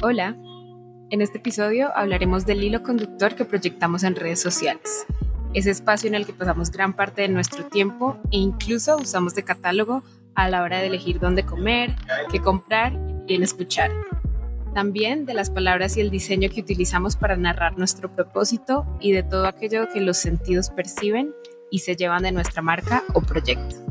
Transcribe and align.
Hola, 0.00 0.36
en 1.10 1.22
este 1.22 1.38
episodio 1.38 1.90
hablaremos 1.92 2.46
del 2.46 2.62
hilo 2.62 2.84
conductor 2.84 3.34
que 3.34 3.44
proyectamos 3.44 4.04
en 4.04 4.14
redes 4.14 4.40
sociales, 4.40 5.04
ese 5.54 5.72
espacio 5.72 6.06
en 6.06 6.14
el 6.14 6.24
que 6.24 6.32
pasamos 6.32 6.70
gran 6.70 6.92
parte 6.92 7.22
de 7.22 7.28
nuestro 7.28 7.64
tiempo 7.64 8.16
e 8.30 8.36
incluso 8.36 8.96
usamos 8.96 9.34
de 9.34 9.42
catálogo 9.42 10.04
a 10.36 10.48
la 10.48 10.62
hora 10.62 10.78
de 10.78 10.86
elegir 10.86 11.18
dónde 11.18 11.44
comer, 11.44 11.96
qué 12.30 12.40
comprar 12.40 12.96
y 13.26 13.34
en 13.34 13.42
escuchar. 13.42 13.90
También 14.72 15.26
de 15.26 15.34
las 15.34 15.50
palabras 15.50 15.96
y 15.96 16.00
el 16.00 16.10
diseño 16.10 16.48
que 16.48 16.60
utilizamos 16.60 17.16
para 17.16 17.36
narrar 17.36 17.76
nuestro 17.76 18.08
propósito 18.14 18.86
y 19.00 19.10
de 19.10 19.24
todo 19.24 19.48
aquello 19.48 19.88
que 19.92 20.00
los 20.00 20.18
sentidos 20.18 20.70
perciben 20.70 21.34
y 21.72 21.80
se 21.80 21.96
llevan 21.96 22.22
de 22.22 22.30
nuestra 22.30 22.62
marca 22.62 23.02
o 23.14 23.20
proyecto. 23.20 23.87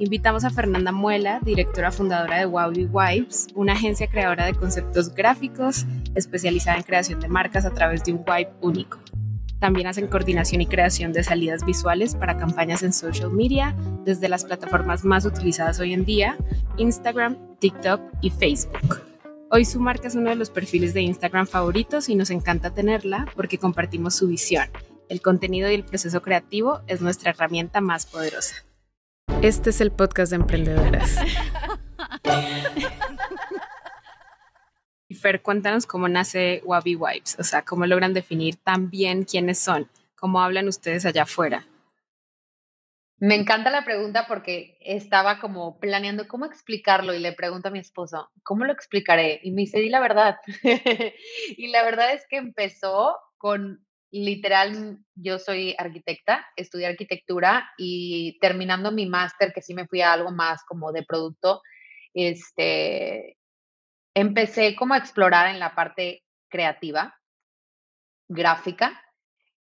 Invitamos 0.00 0.44
a 0.44 0.50
Fernanda 0.50 0.92
Muela, 0.92 1.40
directora 1.42 1.90
fundadora 1.90 2.38
de 2.38 2.46
Wowie 2.46 2.86
Wipes, 2.86 3.48
una 3.56 3.72
agencia 3.72 4.06
creadora 4.06 4.46
de 4.46 4.54
conceptos 4.54 5.12
gráficos 5.12 5.86
especializada 6.14 6.76
en 6.76 6.84
creación 6.84 7.18
de 7.18 7.26
marcas 7.26 7.64
a 7.64 7.74
través 7.74 8.04
de 8.04 8.12
un 8.12 8.18
wipe 8.18 8.52
único. 8.60 9.00
También 9.58 9.88
hacen 9.88 10.06
coordinación 10.06 10.60
y 10.60 10.66
creación 10.66 11.12
de 11.12 11.24
salidas 11.24 11.64
visuales 11.64 12.14
para 12.14 12.36
campañas 12.36 12.84
en 12.84 12.92
social 12.92 13.32
media 13.32 13.74
desde 14.04 14.28
las 14.28 14.44
plataformas 14.44 15.04
más 15.04 15.24
utilizadas 15.24 15.80
hoy 15.80 15.92
en 15.92 16.04
día, 16.04 16.38
Instagram, 16.76 17.36
TikTok 17.58 18.00
y 18.20 18.30
Facebook. 18.30 19.02
Hoy 19.50 19.64
su 19.64 19.80
marca 19.80 20.06
es 20.06 20.14
uno 20.14 20.30
de 20.30 20.36
los 20.36 20.50
perfiles 20.50 20.94
de 20.94 21.02
Instagram 21.02 21.48
favoritos 21.48 22.08
y 22.08 22.14
nos 22.14 22.30
encanta 22.30 22.72
tenerla 22.72 23.26
porque 23.34 23.58
compartimos 23.58 24.14
su 24.14 24.28
visión. 24.28 24.68
El 25.08 25.22
contenido 25.22 25.68
y 25.68 25.74
el 25.74 25.84
proceso 25.84 26.22
creativo 26.22 26.82
es 26.86 27.00
nuestra 27.00 27.30
herramienta 27.30 27.80
más 27.80 28.06
poderosa. 28.06 28.67
Este 29.42 29.70
es 29.70 29.80
el 29.80 29.92
podcast 29.92 30.30
de 30.30 30.36
emprendedoras. 30.36 31.16
Y 35.08 35.14
Fer, 35.14 35.42
cuéntanos 35.42 35.86
cómo 35.86 36.08
nace 36.08 36.60
Wabi 36.64 36.96
Wipes, 36.96 37.36
o 37.38 37.44
sea, 37.44 37.62
cómo 37.62 37.86
logran 37.86 38.12
definir 38.12 38.56
tan 38.56 38.90
bien 38.90 39.24
quiénes 39.24 39.58
son, 39.58 39.88
cómo 40.16 40.42
hablan 40.42 40.68
ustedes 40.68 41.06
allá 41.06 41.22
afuera. 41.22 41.64
Me 43.20 43.34
encanta 43.34 43.70
la 43.70 43.84
pregunta 43.84 44.26
porque 44.28 44.78
estaba 44.80 45.40
como 45.40 45.80
planeando 45.80 46.28
cómo 46.28 46.44
explicarlo 46.44 47.14
y 47.14 47.18
le 47.18 47.32
pregunto 47.32 47.68
a 47.68 47.70
mi 47.72 47.80
esposo, 47.80 48.30
¿cómo 48.44 48.64
lo 48.64 48.72
explicaré? 48.72 49.40
Y 49.42 49.50
me 49.50 49.62
dice, 49.62 49.80
di 49.80 49.88
la 49.88 50.00
verdad. 50.00 50.36
y 51.56 51.68
la 51.68 51.82
verdad 51.82 52.12
es 52.12 52.26
que 52.28 52.36
empezó 52.36 53.16
con 53.36 53.84
literal, 54.10 54.98
yo 55.14 55.38
soy 55.38 55.74
arquitecta, 55.76 56.46
estudié 56.56 56.86
arquitectura 56.86 57.70
y 57.76 58.38
terminando 58.40 58.90
mi 58.90 59.06
máster, 59.06 59.52
que 59.52 59.62
sí 59.62 59.74
me 59.74 59.86
fui 59.86 60.00
a 60.00 60.12
algo 60.12 60.30
más 60.30 60.64
como 60.64 60.92
de 60.92 61.04
producto, 61.04 61.62
este, 62.14 63.36
empecé 64.14 64.74
como 64.74 64.94
a 64.94 64.98
explorar 64.98 65.48
en 65.48 65.58
la 65.58 65.74
parte 65.74 66.22
creativa, 66.48 67.14
gráfica, 68.28 69.00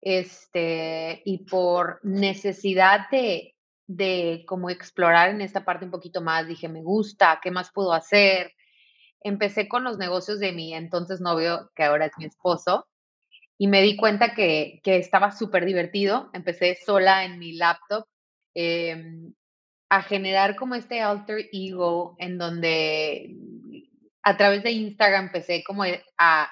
este, 0.01 1.23
y 1.25 1.45
por 1.47 2.01
necesidad 2.03 3.09
de, 3.11 3.55
de 3.87 4.45
como 4.47 4.69
explorar 4.69 5.31
en 5.31 5.41
esta 5.41 5.65
parte 5.65 5.87
un 5.87 5.91
poquito 5.91 6.21
más, 6.21 6.47
dije, 6.47 6.69
me 6.69 6.83
gusta, 6.83 7.41
¿qué 7.43 7.51
más 7.51 7.71
puedo 7.73 7.95
hacer? 7.95 8.53
Empecé 9.21 9.69
con 9.69 9.85
los 9.85 9.97
negocios 9.97 10.39
de 10.39 10.53
mi 10.53 10.75
entonces 10.75 11.23
novio, 11.23 11.71
que 11.75 11.85
ahora 11.85 12.07
es 12.07 12.13
mi 12.19 12.27
esposo, 12.27 12.87
y 13.59 13.69
me 13.69 13.83
di 13.83 13.97
cuenta 13.97 14.35
que, 14.35 14.81
que 14.83 14.97
estaba 14.97 15.33
súper 15.33 15.65
divertido. 15.65 16.31
Empecé 16.33 16.77
sola 16.85 17.25
en 17.25 17.39
mi 17.39 17.53
laptop 17.53 18.07
em, 18.55 19.33
a 19.89 20.03
generar 20.03 20.57
como 20.57 20.75
este 20.75 21.01
alter 21.01 21.49
ego 21.53 22.17
en 22.19 22.39
donde 22.39 23.37
a 24.23 24.37
través 24.37 24.63
de 24.63 24.73
Instagram 24.73 25.27
empecé 25.27 25.63
como 25.63 25.85
a 26.19 26.51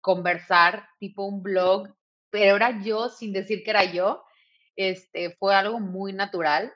conversar, 0.00 0.88
tipo 0.98 1.24
un 1.24 1.42
blog, 1.42 1.88
pero 2.30 2.56
era 2.56 2.82
yo 2.82 3.08
sin 3.08 3.32
decir 3.32 3.62
que 3.62 3.70
era 3.70 3.84
yo. 3.84 4.24
Este, 4.76 5.36
fue 5.36 5.54
algo 5.54 5.80
muy 5.80 6.12
natural. 6.12 6.72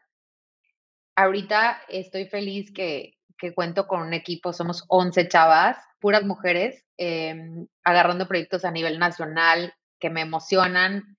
Ahorita 1.16 1.80
estoy 1.88 2.26
feliz 2.26 2.70
que, 2.72 3.15
que 3.38 3.54
cuento 3.54 3.86
con 3.86 4.02
un 4.02 4.14
equipo, 4.14 4.52
somos 4.52 4.84
11 4.88 5.28
chavas, 5.28 5.78
puras 6.00 6.24
mujeres, 6.24 6.84
em, 6.96 7.66
agarrando 7.84 8.28
proyectos 8.28 8.64
a 8.64 8.70
nivel 8.70 8.98
nacional 8.98 9.74
que 10.00 10.10
me 10.10 10.22
emocionan 10.22 11.16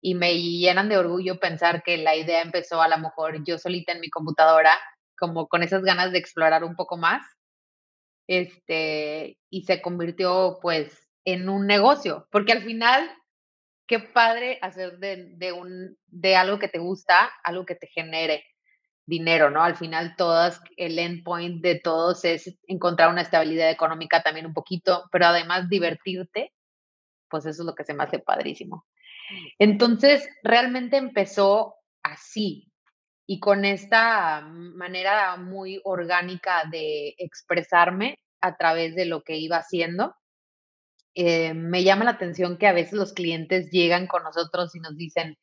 y 0.00 0.14
me 0.14 0.40
llenan 0.40 0.88
de 0.88 0.98
orgullo 0.98 1.38
pensar 1.38 1.82
que 1.82 1.98
la 1.98 2.16
idea 2.16 2.42
empezó 2.42 2.80
a 2.80 2.88
lo 2.88 2.98
mejor 2.98 3.44
yo 3.44 3.58
solita 3.58 3.92
en 3.92 4.00
mi 4.00 4.08
computadora, 4.08 4.72
como 5.18 5.48
con 5.48 5.62
esas 5.62 5.82
ganas 5.82 6.12
de 6.12 6.18
explorar 6.18 6.64
un 6.64 6.74
poco 6.76 6.96
más. 6.96 7.22
Este, 8.26 9.38
y 9.50 9.64
se 9.64 9.82
convirtió 9.82 10.58
pues 10.62 11.08
en 11.24 11.48
un 11.48 11.66
negocio, 11.66 12.28
porque 12.30 12.52
al 12.52 12.62
final 12.62 13.10
qué 13.86 13.98
padre 13.98 14.58
hacer 14.62 14.98
de, 14.98 15.34
de, 15.36 15.52
un, 15.52 15.98
de 16.06 16.36
algo 16.36 16.60
que 16.60 16.68
te 16.68 16.78
gusta, 16.78 17.30
algo 17.42 17.66
que 17.66 17.74
te 17.74 17.88
genere 17.88 18.44
dinero, 19.06 19.50
¿no? 19.50 19.62
Al 19.62 19.76
final, 19.76 20.14
todas, 20.16 20.60
el 20.76 20.98
endpoint 20.98 21.62
de 21.62 21.80
todos 21.80 22.24
es 22.24 22.58
encontrar 22.66 23.10
una 23.10 23.22
estabilidad 23.22 23.70
económica 23.70 24.22
también 24.22 24.46
un 24.46 24.54
poquito, 24.54 25.08
pero 25.10 25.26
además 25.26 25.68
divertirte, 25.68 26.52
pues 27.28 27.46
eso 27.46 27.62
es 27.62 27.66
lo 27.66 27.74
que 27.74 27.84
se 27.84 27.94
me 27.94 28.04
hace 28.04 28.18
padrísimo. 28.18 28.86
Entonces, 29.58 30.28
realmente 30.42 30.96
empezó 30.96 31.74
así 32.02 32.70
y 33.26 33.38
con 33.38 33.64
esta 33.64 34.40
manera 34.42 35.36
muy 35.36 35.80
orgánica 35.84 36.64
de 36.70 37.14
expresarme 37.18 38.18
a 38.40 38.56
través 38.56 38.96
de 38.96 39.04
lo 39.04 39.22
que 39.22 39.36
iba 39.36 39.56
haciendo. 39.56 40.16
Eh, 41.14 41.54
me 41.54 41.84
llama 41.84 42.04
la 42.04 42.12
atención 42.12 42.58
que 42.58 42.66
a 42.66 42.72
veces 42.72 42.94
los 42.94 43.12
clientes 43.12 43.70
llegan 43.70 44.06
con 44.06 44.22
nosotros 44.22 44.74
y 44.74 44.80
nos 44.80 44.96
dicen, 44.96 45.38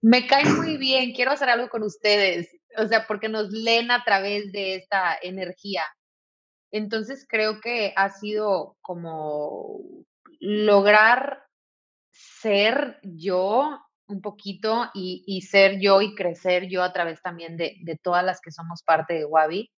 me 0.00 0.26
cae 0.26 0.44
muy 0.44 0.76
bien, 0.78 1.12
quiero 1.12 1.32
hacer 1.32 1.48
algo 1.48 1.68
con 1.68 1.82
ustedes 1.82 2.48
o 2.76 2.86
sea, 2.86 3.06
porque 3.06 3.28
nos 3.28 3.50
leen 3.50 3.90
a 3.90 4.04
través 4.04 4.52
de 4.52 4.76
esta 4.76 5.16
energía. 5.20 5.84
Entonces 6.72 7.26
creo 7.28 7.60
que 7.60 7.92
ha 7.96 8.10
sido 8.10 8.76
como 8.80 9.80
lograr 10.40 11.44
ser 12.10 12.98
yo 13.02 13.78
un 14.06 14.20
poquito 14.20 14.90
y, 14.92 15.40
ser 15.42 15.80
yo 15.80 16.02
y 16.02 16.14
crecer 16.14 16.68
yo 16.68 16.82
a 16.82 16.92
través 16.92 17.22
también 17.22 17.56
de, 17.56 17.76
de 17.82 17.96
todas 17.96 18.24
las 18.24 18.40
que 18.40 18.50
somos 18.50 18.82
parte 18.82 19.14
de 19.14 19.24
Wabi, 19.24 19.70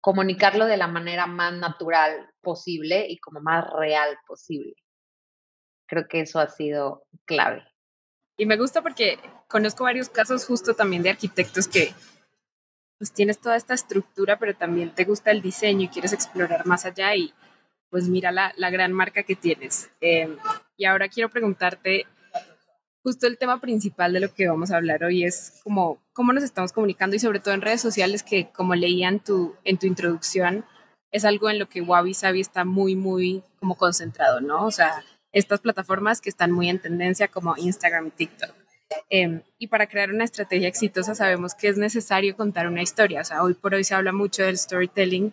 comunicarlo 0.00 0.66
de 0.66 0.76
la 0.76 0.86
manera 0.86 1.26
más 1.26 1.52
natural 1.54 2.30
posible 2.42 3.06
y 3.08 3.18
como 3.18 3.40
más 3.40 3.64
real 3.70 4.16
posible. 4.26 4.74
Creo 5.86 6.06
que 6.08 6.20
eso 6.20 6.40
ha 6.40 6.48
sido 6.48 7.06
clave. 7.26 7.64
Y 8.36 8.46
me 8.46 8.56
gusta 8.56 8.82
porque 8.82 9.18
conozco 9.48 9.84
varios 9.84 10.08
casos 10.08 10.44
justo 10.44 10.74
también 10.74 11.02
de 11.02 11.10
arquitectos 11.10 11.68
que 11.68 11.94
pues 12.98 13.12
tienes 13.12 13.38
toda 13.38 13.56
esta 13.56 13.74
estructura, 13.74 14.38
pero 14.38 14.54
también 14.54 14.94
te 14.94 15.04
gusta 15.04 15.30
el 15.30 15.42
diseño 15.42 15.82
y 15.82 15.88
quieres 15.88 16.12
explorar 16.12 16.66
más 16.66 16.84
allá 16.84 17.14
y 17.14 17.32
pues 17.90 18.08
mira 18.08 18.32
la, 18.32 18.52
la 18.56 18.70
gran 18.70 18.92
marca 18.92 19.22
que 19.22 19.36
tienes. 19.36 19.90
Em, 20.00 20.36
y 20.76 20.84
ahora 20.84 21.08
quiero 21.08 21.30
preguntarte, 21.30 22.06
justo 23.02 23.26
el 23.26 23.38
tema 23.38 23.60
principal 23.60 24.12
de 24.12 24.20
lo 24.20 24.34
que 24.34 24.48
vamos 24.48 24.70
a 24.70 24.76
hablar 24.76 25.04
hoy 25.04 25.24
es 25.24 25.60
como 25.62 26.02
cómo 26.12 26.32
nos 26.32 26.42
estamos 26.42 26.72
comunicando 26.72 27.14
y 27.14 27.20
sobre 27.20 27.40
todo 27.40 27.54
en 27.54 27.60
redes 27.60 27.80
sociales 27.80 28.22
que 28.22 28.50
como 28.50 28.74
leía 28.74 29.08
en 29.08 29.20
tu, 29.20 29.54
en 29.64 29.78
tu 29.78 29.86
introducción, 29.86 30.64
es 31.12 31.24
algo 31.24 31.48
en 31.50 31.60
lo 31.60 31.68
que 31.68 31.82
Wabi 31.82 32.14
Sabi 32.14 32.40
está 32.40 32.64
muy, 32.64 32.96
muy 32.96 33.44
como 33.60 33.76
concentrado, 33.76 34.40
¿no? 34.40 34.66
O 34.66 34.72
sea, 34.72 35.04
estas 35.34 35.60
plataformas 35.60 36.20
que 36.20 36.30
están 36.30 36.52
muy 36.52 36.70
en 36.70 36.78
tendencia 36.78 37.28
como 37.28 37.56
Instagram 37.56 38.06
y 38.06 38.10
TikTok. 38.12 38.54
Em, 39.10 39.42
y 39.58 39.66
para 39.66 39.88
crear 39.88 40.10
una 40.10 40.24
estrategia 40.24 40.68
exitosa 40.68 41.14
sabemos 41.14 41.54
que 41.54 41.68
es 41.68 41.76
necesario 41.76 42.36
contar 42.36 42.68
una 42.68 42.82
historia. 42.82 43.20
O 43.20 43.24
sea, 43.24 43.42
hoy 43.42 43.54
por 43.54 43.74
hoy 43.74 43.84
se 43.84 43.94
habla 43.94 44.12
mucho 44.12 44.44
del 44.44 44.56
storytelling, 44.56 45.32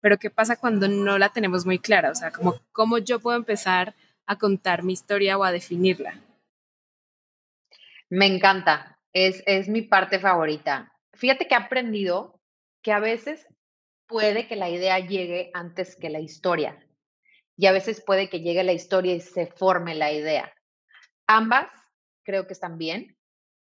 pero 0.00 0.18
¿qué 0.18 0.30
pasa 0.30 0.56
cuando 0.56 0.88
no 0.88 1.18
la 1.18 1.28
tenemos 1.28 1.66
muy 1.66 1.78
clara? 1.78 2.10
O 2.10 2.14
sea, 2.14 2.30
como, 2.32 2.58
¿cómo 2.72 2.98
yo 2.98 3.20
puedo 3.20 3.36
empezar 3.36 3.94
a 4.26 4.38
contar 4.38 4.82
mi 4.82 4.94
historia 4.94 5.36
o 5.36 5.44
a 5.44 5.52
definirla? 5.52 6.20
Me 8.08 8.26
encanta, 8.26 8.98
es, 9.12 9.42
es 9.46 9.68
mi 9.68 9.82
parte 9.82 10.18
favorita. 10.18 10.92
Fíjate 11.12 11.46
que 11.46 11.54
he 11.54 11.58
aprendido 11.58 12.40
que 12.82 12.92
a 12.92 12.98
veces 12.98 13.46
puede 14.06 14.46
que 14.46 14.56
la 14.56 14.70
idea 14.70 14.98
llegue 15.00 15.50
antes 15.52 15.96
que 15.96 16.10
la 16.10 16.20
historia 16.20 16.83
y 17.56 17.66
a 17.66 17.72
veces 17.72 18.02
puede 18.04 18.28
que 18.28 18.40
llegue 18.40 18.64
la 18.64 18.72
historia 18.72 19.14
y 19.14 19.20
se 19.20 19.46
forme 19.46 19.94
la 19.94 20.12
idea. 20.12 20.52
Ambas 21.26 21.70
creo 22.24 22.46
que 22.46 22.52
están 22.52 22.78
bien. 22.78 23.16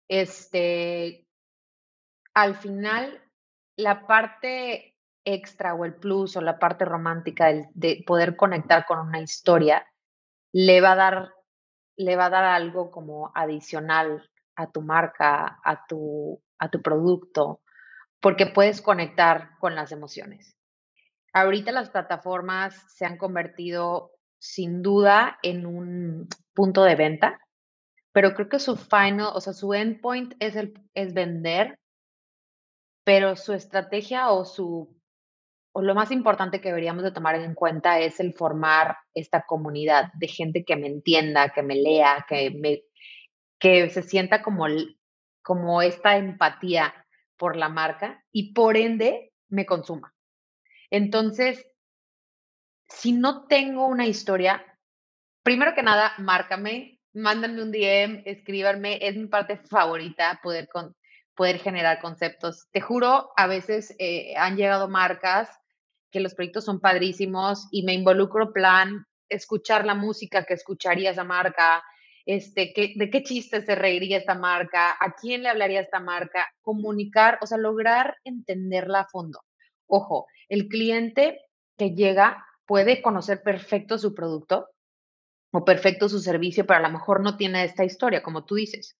Este, 0.09 1.27
al 2.33 2.55
final, 2.55 3.21
la 3.77 4.07
parte 4.07 4.95
extra 5.25 5.73
o 5.73 5.85
el 5.85 5.95
plus 5.95 6.37
o 6.37 6.41
la 6.41 6.59
parte 6.59 6.85
romántica 6.85 7.47
de, 7.47 7.67
de 7.73 8.03
poder 8.05 8.35
conectar 8.35 8.85
con 8.85 8.99
una 8.99 9.21
historia 9.21 9.87
le 10.53 10.81
va 10.81 10.93
a 10.93 10.95
dar 10.95 11.35
le 11.97 12.15
va 12.15 12.25
a 12.25 12.29
dar 12.29 12.43
algo 12.43 12.91
como 12.91 13.31
adicional 13.33 14.29
a 14.55 14.71
tu 14.71 14.81
marca, 14.81 15.59
a 15.63 15.85
tu, 15.87 16.41
a 16.59 16.69
tu 16.69 16.81
producto, 16.81 17.61
porque 18.21 18.47
puedes 18.47 18.81
conectar 18.81 19.51
con 19.59 19.75
las 19.75 19.91
emociones. 19.91 20.54
Ahorita 21.35 21.73
las 21.73 21.89
plataformas 21.89 22.73
se 22.95 23.05
han 23.05 23.17
convertido 23.17 24.11
sin 24.39 24.81
duda 24.81 25.37
en 25.43 25.65
un 25.65 26.29
punto 26.53 26.83
de 26.83 26.95
venta, 26.95 27.39
pero 28.13 28.33
creo 28.33 28.47
que 28.47 28.59
su 28.59 28.77
final, 28.77 29.31
o 29.33 29.41
sea, 29.41 29.51
su 29.51 29.73
endpoint 29.73 30.35
es, 30.39 30.55
es 30.93 31.13
vender, 31.13 31.77
pero 33.03 33.35
su 33.35 33.53
estrategia 33.53 34.29
o 34.29 34.45
su 34.45 34.95
o 35.77 35.81
lo 35.81 35.93
más 35.93 36.09
importante 36.11 36.61
que 36.61 36.69
deberíamos 36.69 37.03
de 37.03 37.11
tomar 37.11 37.35
en 37.35 37.53
cuenta 37.53 37.99
es 37.99 38.21
el 38.21 38.33
formar 38.33 38.95
esta 39.13 39.45
comunidad 39.45 40.13
de 40.13 40.29
gente 40.29 40.63
que 40.63 40.77
me 40.77 40.87
entienda, 40.87 41.49
que 41.49 41.63
me 41.63 41.75
lea, 41.75 42.25
que 42.29 42.49
me 42.49 42.83
que 43.59 43.89
se 43.89 44.03
sienta 44.03 44.41
como, 44.41 44.67
como 45.41 45.81
esta 45.81 46.15
empatía 46.15 46.93
por 47.35 47.57
la 47.57 47.67
marca 47.67 48.23
y 48.31 48.53
por 48.53 48.77
ende 48.77 49.33
me 49.49 49.65
consuma. 49.65 50.14
Entonces, 50.95 51.67
si 52.87 53.11
no 53.11 53.47
tengo 53.47 53.85
una 53.85 54.07
historia, 54.07 54.63
primero 55.43 55.75
que 55.75 55.83
nada, 55.83 56.13
márcame, 56.19 57.01
mándame 57.11 57.61
un 57.61 57.73
DM, 57.73 58.23
escríbanme, 58.25 58.99
es 59.01 59.17
mi 59.17 59.27
parte 59.27 59.57
favorita 59.57 60.39
poder, 60.41 60.69
con, 60.69 60.95
poder 61.35 61.59
generar 61.59 61.99
conceptos. 61.99 62.69
Te 62.71 62.79
juro, 62.79 63.33
a 63.35 63.45
veces 63.45 63.93
eh, 63.99 64.35
han 64.37 64.55
llegado 64.55 64.87
marcas 64.87 65.49
que 66.11 66.21
los 66.21 66.33
proyectos 66.33 66.63
son 66.63 66.79
padrísimos 66.79 67.67
y 67.71 67.83
me 67.83 67.93
involucro 67.93 68.53
plan 68.53 69.05
escuchar 69.27 69.85
la 69.85 69.95
música 69.95 70.45
que 70.45 70.53
escucharía 70.53 71.11
esa 71.11 71.25
marca, 71.25 71.83
este, 72.25 72.71
¿qué, 72.71 72.93
de 72.95 73.09
qué 73.09 73.21
chistes 73.21 73.65
se 73.65 73.75
reiría 73.75 74.19
esta 74.19 74.35
marca, 74.35 74.95
a 74.97 75.13
quién 75.13 75.43
le 75.43 75.49
hablaría 75.49 75.81
esta 75.81 75.99
marca, 75.99 76.47
comunicar, 76.61 77.37
o 77.41 77.47
sea, 77.47 77.57
lograr 77.57 78.15
entenderla 78.23 79.01
a 79.01 79.09
fondo. 79.09 79.41
Ojo, 79.87 80.25
el 80.49 80.67
cliente 80.67 81.41
que 81.77 81.91
llega 81.91 82.45
puede 82.65 83.01
conocer 83.01 83.43
perfecto 83.43 83.97
su 83.97 84.13
producto 84.13 84.69
o 85.51 85.63
perfecto 85.63 86.09
su 86.09 86.19
servicio, 86.19 86.65
pero 86.65 86.79
a 86.79 86.87
lo 86.87 86.91
mejor 86.91 87.21
no 87.21 87.37
tiene 87.37 87.63
esta 87.63 87.85
historia, 87.85 88.23
como 88.23 88.45
tú 88.45 88.55
dices. 88.55 88.97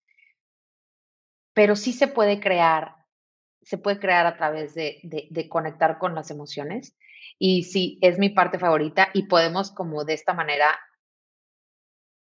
Pero 1.52 1.76
sí 1.76 1.92
se 1.92 2.08
puede 2.08 2.40
crear, 2.40 2.94
se 3.62 3.78
puede 3.78 3.98
crear 3.98 4.26
a 4.26 4.36
través 4.36 4.74
de, 4.74 5.00
de, 5.02 5.48
conectar 5.48 5.98
con 5.98 6.14
las 6.14 6.30
emociones. 6.30 6.96
Y 7.38 7.64
sí, 7.64 7.98
es 8.00 8.18
mi 8.18 8.30
parte 8.30 8.58
favorita 8.58 9.10
y 9.12 9.24
podemos 9.24 9.70
como 9.70 10.04
de 10.04 10.14
esta 10.14 10.32
manera 10.32 10.78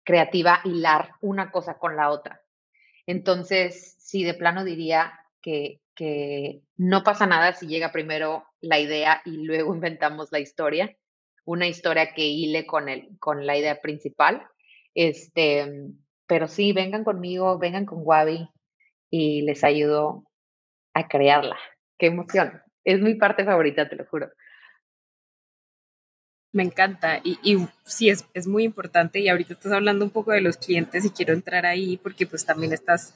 creativa 0.04 0.62
hilar 0.64 1.12
una 1.22 1.52
cosa 1.52 1.78
con 1.78 1.96
la 1.96 2.10
otra. 2.10 2.42
Entonces, 3.06 3.96
sí, 4.00 4.24
de 4.24 4.34
plano 4.34 4.64
diría 4.64 5.20
que, 5.42 5.82
que 5.94 6.62
no 6.78 7.04
pasa 7.04 7.28
nada 7.28 7.54
si 7.54 7.68
llega 7.68 7.92
primero 7.92 8.46
la 8.66 8.80
idea 8.80 9.22
y 9.26 9.44
luego 9.44 9.74
inventamos 9.76 10.32
la 10.32 10.40
historia, 10.40 10.96
una 11.46 11.68
historia 11.68 12.14
que 12.14 12.24
hile 12.24 12.66
con, 12.66 12.90
el, 12.90 13.18
con 13.20 13.46
la 13.46 13.58
idea 13.58 13.82
principal. 13.82 14.48
Este, 14.94 15.92
pero 16.28 16.48
sí, 16.48 16.74
vengan 16.74 17.04
conmigo, 17.04 17.60
vengan 17.60 17.86
con 17.86 18.00
Wabi 18.02 18.50
y 19.10 19.42
les 19.44 19.64
ayudo 19.64 20.26
a 20.94 21.08
crearla. 21.08 21.58
Qué 22.00 22.08
emoción. 22.08 22.62
Es 22.84 23.02
mi 23.02 23.16
parte 23.16 23.46
favorita, 23.46 23.88
te 23.88 23.96
lo 23.96 24.06
juro. 24.06 24.32
Me 26.54 26.64
encanta 26.64 27.20
y, 27.24 27.38
y 27.44 27.68
sí 27.84 28.10
es, 28.10 28.26
es, 28.34 28.48
muy 28.48 28.64
importante 28.64 29.20
y 29.20 29.28
ahorita 29.28 29.54
estás 29.54 29.74
hablando 29.74 30.06
un 30.06 30.12
poco 30.12 30.32
de 30.32 30.40
los 30.40 30.56
clientes 30.56 31.04
y 31.04 31.10
quiero 31.10 31.34
entrar 31.34 31.66
ahí 31.66 31.98
porque 31.98 32.26
pues 32.26 32.46
también 32.46 32.72
estás, 32.72 33.14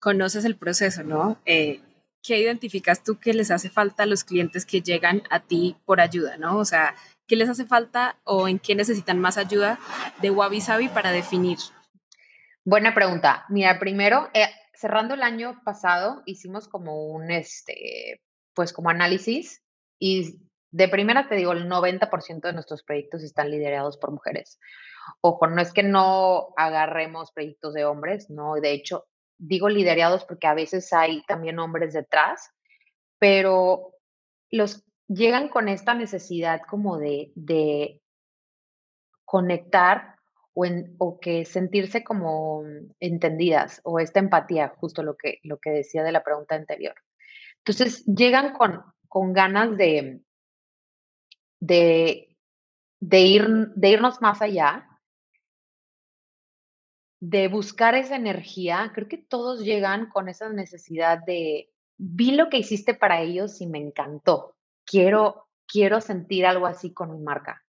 conoces 0.00 0.46
el 0.46 0.56
proceso, 0.56 1.02
¿no? 1.02 1.38
Eh, 1.44 1.82
¿Qué 2.22 2.38
identificas 2.38 3.02
tú 3.02 3.18
que 3.18 3.34
les 3.34 3.50
hace 3.50 3.68
falta 3.68 4.04
a 4.04 4.06
los 4.06 4.22
clientes 4.22 4.64
que 4.64 4.80
llegan 4.80 5.22
a 5.30 5.40
ti 5.40 5.76
por 5.84 6.00
ayuda, 6.00 6.36
¿no? 6.36 6.58
O 6.58 6.64
sea, 6.64 6.94
¿qué 7.26 7.34
les 7.34 7.48
hace 7.48 7.64
falta 7.64 8.16
o 8.24 8.46
en 8.46 8.58
qué 8.58 8.74
necesitan 8.74 9.18
más 9.18 9.38
ayuda 9.38 9.78
de 10.20 10.30
Wabi 10.30 10.60
Sabi 10.60 10.88
para 10.88 11.10
definir? 11.10 11.58
Buena 12.64 12.94
pregunta. 12.94 13.44
Mira, 13.48 13.80
primero, 13.80 14.30
eh, 14.34 14.46
cerrando 14.74 15.14
el 15.14 15.22
año 15.22 15.60
pasado, 15.64 16.22
hicimos 16.24 16.68
como 16.68 17.06
un, 17.06 17.32
este, 17.32 18.20
pues 18.54 18.72
como 18.72 18.90
análisis 18.90 19.62
y 19.98 20.48
de 20.70 20.88
primera 20.88 21.28
te 21.28 21.34
digo, 21.34 21.52
el 21.52 21.68
90% 21.68 22.40
de 22.40 22.52
nuestros 22.52 22.82
proyectos 22.82 23.22
están 23.22 23.50
liderados 23.50 23.98
por 23.98 24.10
mujeres. 24.10 24.58
Ojo, 25.20 25.46
no 25.46 25.60
es 25.60 25.72
que 25.72 25.82
no 25.82 26.48
agarremos 26.56 27.32
proyectos 27.32 27.74
de 27.74 27.84
hombres, 27.84 28.30
no, 28.30 28.54
de 28.54 28.72
hecho, 28.72 29.06
digo 29.38 29.68
liderados 29.68 30.24
porque 30.24 30.46
a 30.46 30.54
veces 30.54 30.92
hay 30.92 31.22
también 31.24 31.58
hombres 31.58 31.92
detrás, 31.92 32.50
pero 33.18 33.94
los 34.50 34.84
llegan 35.08 35.48
con 35.48 35.68
esta 35.68 35.94
necesidad 35.94 36.62
como 36.68 36.98
de, 36.98 37.32
de 37.34 38.00
conectar 39.24 40.16
o, 40.54 40.64
en, 40.64 40.94
o, 40.98 41.18
que 41.18 41.44
sentirse 41.44 42.04
como 42.04 42.62
entendidas 43.00 43.80
o 43.84 43.98
esta 43.98 44.20
empatía, 44.20 44.74
justo 44.76 45.02
lo 45.02 45.16
que, 45.16 45.38
lo 45.42 45.58
que 45.58 45.70
decía 45.70 46.02
de 46.02 46.12
la 46.12 46.22
pregunta 46.22 46.54
anterior. 46.54 46.94
Entonces, 47.58 48.04
llegan 48.06 48.52
con, 48.52 48.82
con 49.08 49.32
ganas 49.32 49.76
de, 49.76 50.20
de, 51.60 52.36
de, 53.00 53.20
ir, 53.20 53.48
de 53.74 53.88
irnos 53.88 54.20
más 54.20 54.42
allá, 54.42 54.88
de 57.22 57.46
buscar 57.46 57.94
esa 57.94 58.16
energía. 58.16 58.90
Creo 58.92 59.06
que 59.06 59.16
todos 59.16 59.60
llegan 59.60 60.10
con 60.10 60.28
esa 60.28 60.48
necesidad 60.48 61.20
de, 61.24 61.70
vi 61.96 62.32
lo 62.32 62.48
que 62.48 62.58
hiciste 62.58 62.94
para 62.94 63.20
ellos 63.20 63.60
y 63.60 63.68
me 63.68 63.78
encantó. 63.78 64.56
Quiero, 64.84 65.46
quiero 65.68 66.00
sentir 66.00 66.46
algo 66.46 66.66
así 66.66 66.92
con 66.92 67.12
mi 67.12 67.20
marca. 67.20 67.62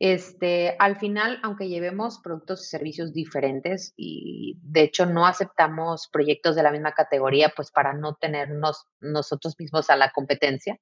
Este, 0.00 0.74
al 0.80 0.96
final, 0.96 1.38
aunque 1.44 1.68
llevemos 1.68 2.18
productos 2.18 2.64
y 2.64 2.68
servicios 2.68 3.12
diferentes 3.12 3.92
y 3.96 4.58
de 4.60 4.82
hecho 4.82 5.06
no 5.06 5.24
aceptamos 5.24 6.08
proyectos 6.08 6.56
de 6.56 6.64
la 6.64 6.72
misma 6.72 6.90
categoría, 6.90 7.52
pues 7.54 7.70
para 7.70 7.92
no 7.92 8.16
tenernos 8.16 8.86
nosotros 8.98 9.54
mismos 9.56 9.88
a 9.88 9.94
la 9.94 10.10
competencia, 10.10 10.80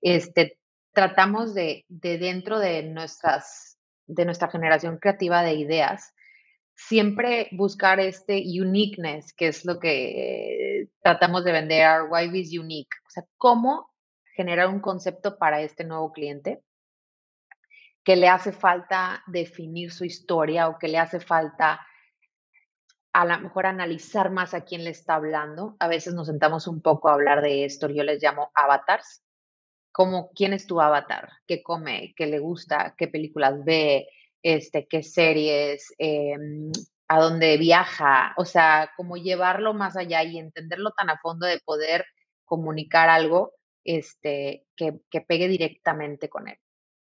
este, 0.00 0.60
tratamos 0.92 1.54
de, 1.54 1.84
de 1.88 2.18
dentro 2.18 2.60
de, 2.60 2.84
nuestras, 2.84 3.78
de 4.06 4.24
nuestra 4.26 4.48
generación 4.48 4.98
creativa 4.98 5.42
de 5.42 5.54
ideas, 5.54 6.14
siempre 6.78 7.48
buscar 7.50 7.98
este 7.98 8.36
uniqueness, 8.36 9.32
que 9.32 9.48
es 9.48 9.64
lo 9.64 9.80
que 9.80 10.88
tratamos 11.02 11.44
de 11.44 11.50
vender, 11.50 11.84
our 11.88 12.08
why 12.08 12.30
is 12.38 12.56
unique. 12.56 12.94
O 13.04 13.10
sea, 13.10 13.24
cómo 13.36 13.92
generar 14.36 14.68
un 14.68 14.78
concepto 14.78 15.38
para 15.38 15.60
este 15.60 15.82
nuevo 15.82 16.12
cliente 16.12 16.62
que 18.04 18.14
le 18.14 18.28
hace 18.28 18.52
falta 18.52 19.24
definir 19.26 19.92
su 19.92 20.04
historia 20.04 20.68
o 20.68 20.78
que 20.78 20.86
le 20.86 20.98
hace 20.98 21.18
falta 21.18 21.84
a 23.12 23.24
lo 23.24 23.40
mejor 23.40 23.66
analizar 23.66 24.30
más 24.30 24.54
a 24.54 24.64
quién 24.64 24.84
le 24.84 24.90
está 24.90 25.16
hablando. 25.16 25.76
A 25.80 25.88
veces 25.88 26.14
nos 26.14 26.28
sentamos 26.28 26.68
un 26.68 26.80
poco 26.80 27.08
a 27.08 27.14
hablar 27.14 27.42
de 27.42 27.64
esto, 27.64 27.88
yo 27.90 28.04
les 28.04 28.22
llamo 28.22 28.52
avatars, 28.54 29.24
como 29.90 30.30
quién 30.30 30.52
es 30.52 30.68
tu 30.68 30.80
avatar, 30.80 31.28
qué 31.48 31.60
come, 31.60 32.14
qué 32.16 32.26
le 32.26 32.38
gusta, 32.38 32.94
qué 32.96 33.08
películas 33.08 33.64
ve, 33.64 34.06
este, 34.48 34.86
qué 34.88 35.02
series, 35.02 35.94
eh, 35.98 36.34
a 37.06 37.20
dónde 37.20 37.58
viaja, 37.58 38.32
o 38.38 38.46
sea, 38.46 38.92
como 38.96 39.18
llevarlo 39.18 39.74
más 39.74 39.94
allá 39.94 40.22
y 40.22 40.38
entenderlo 40.38 40.92
tan 40.92 41.10
a 41.10 41.18
fondo 41.18 41.46
de 41.46 41.60
poder 41.60 42.06
comunicar 42.46 43.10
algo 43.10 43.52
este, 43.84 44.66
que, 44.74 45.00
que 45.10 45.20
pegue 45.20 45.48
directamente 45.48 46.30
con 46.30 46.48
él 46.48 46.56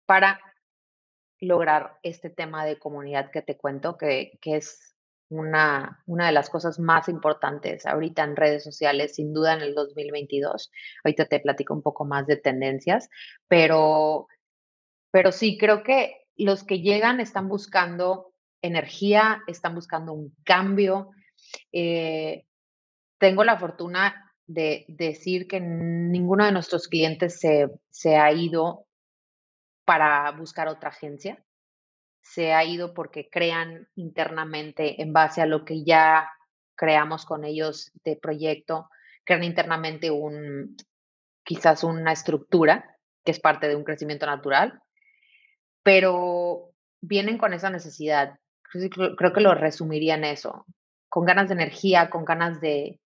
para 0.06 0.40
lograr 1.38 1.98
este 2.02 2.30
tema 2.30 2.64
de 2.64 2.78
comunidad 2.78 3.30
que 3.30 3.42
te 3.42 3.58
cuento, 3.58 3.98
que, 3.98 4.38
que 4.40 4.56
es 4.56 4.96
una, 5.28 6.02
una 6.06 6.26
de 6.26 6.32
las 6.32 6.48
cosas 6.48 6.78
más 6.78 7.10
importantes 7.10 7.84
ahorita 7.84 8.24
en 8.24 8.36
redes 8.36 8.64
sociales, 8.64 9.16
sin 9.16 9.34
duda 9.34 9.52
en 9.52 9.60
el 9.60 9.74
2022. 9.74 10.72
Ahorita 11.04 11.26
te 11.26 11.40
platico 11.40 11.74
un 11.74 11.82
poco 11.82 12.06
más 12.06 12.26
de 12.26 12.38
tendencias, 12.38 13.10
pero, 13.48 14.28
pero 15.10 15.30
sí, 15.30 15.58
creo 15.58 15.82
que 15.82 16.23
los 16.36 16.64
que 16.64 16.80
llegan 16.80 17.20
están 17.20 17.48
buscando 17.48 18.32
energía, 18.62 19.42
están 19.46 19.74
buscando 19.74 20.12
un 20.12 20.34
cambio. 20.44 21.10
Eh, 21.72 22.44
tengo 23.18 23.44
la 23.44 23.58
fortuna 23.58 24.32
de, 24.46 24.84
de, 24.88 25.06
decir 25.08 25.46
que 25.46 25.60
ninguno 25.60 26.44
de 26.44 26.52
nuestros 26.52 26.88
clientes 26.88 27.38
se, 27.40 27.68
se 27.90 28.16
ha 28.16 28.32
ido 28.32 28.86
para 29.84 30.30
buscar 30.32 30.68
otra 30.68 30.90
agencia 30.90 31.44
se 32.24 32.54
ha 32.54 32.64
ido 32.64 32.94
porque 32.94 33.28
crean 33.28 33.86
internamente 33.94 35.00
en 35.02 35.12
base 35.12 35.42
a 35.42 35.46
lo 35.46 35.64
que 35.64 35.84
ya 35.84 36.30
creamos 36.74 37.26
con 37.26 37.44
ellos 37.44 37.92
de 38.02 38.16
proyecto, 38.16 38.88
crean 39.24 39.44
internamente 39.44 40.10
un, 40.10 40.74
quizás 41.44 41.84
una 41.84 42.12
estructura 42.12 42.96
que 43.24 43.32
es 43.32 43.40
parte 43.40 43.68
de 43.68 43.76
un 43.76 43.84
crecimiento 43.84 44.26
natural, 44.26 44.80
pero 45.84 46.72
vienen 47.00 47.38
con 47.38 47.52
esa 47.52 47.70
necesidad. 47.70 48.40
Creo 48.72 49.32
que 49.32 49.40
lo 49.40 49.54
resumiría 49.54 50.16
en 50.16 50.24
eso, 50.24 50.66
con 51.08 51.24
ganas 51.24 51.48
de 51.48 51.54
energía, 51.54 52.10
con 52.10 52.24
ganas 52.24 52.60
de, 52.60 53.00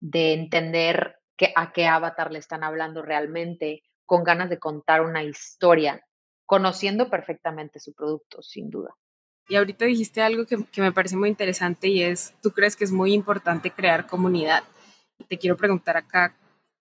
de 0.00 0.34
entender 0.34 1.16
que, 1.38 1.52
a 1.56 1.72
qué 1.72 1.86
avatar 1.86 2.30
le 2.32 2.38
están 2.38 2.64
hablando 2.64 3.00
realmente, 3.00 3.82
con 4.04 4.24
ganas 4.24 4.50
de 4.50 4.58
contar 4.58 5.00
una 5.00 5.24
historia, 5.24 6.04
conociendo 6.44 7.08
perfectamente 7.08 7.80
su 7.80 7.94
producto, 7.94 8.42
sin 8.42 8.68
duda. 8.68 8.94
Y 9.48 9.56
ahorita 9.56 9.84
dijiste 9.84 10.20
algo 10.20 10.44
que, 10.44 10.58
que, 10.70 10.82
me 10.82 10.92
parece 10.92 11.16
muy 11.16 11.28
interesante 11.28 11.88
y 11.88 12.02
es, 12.02 12.34
tú 12.42 12.50
crees 12.50 12.76
que 12.76 12.84
es 12.84 12.92
muy 12.92 13.14
importante 13.14 13.70
crear 13.70 14.06
comunidad. 14.06 14.64
Te 15.28 15.38
quiero 15.38 15.56
preguntar 15.56 15.96
acá, 15.96 16.36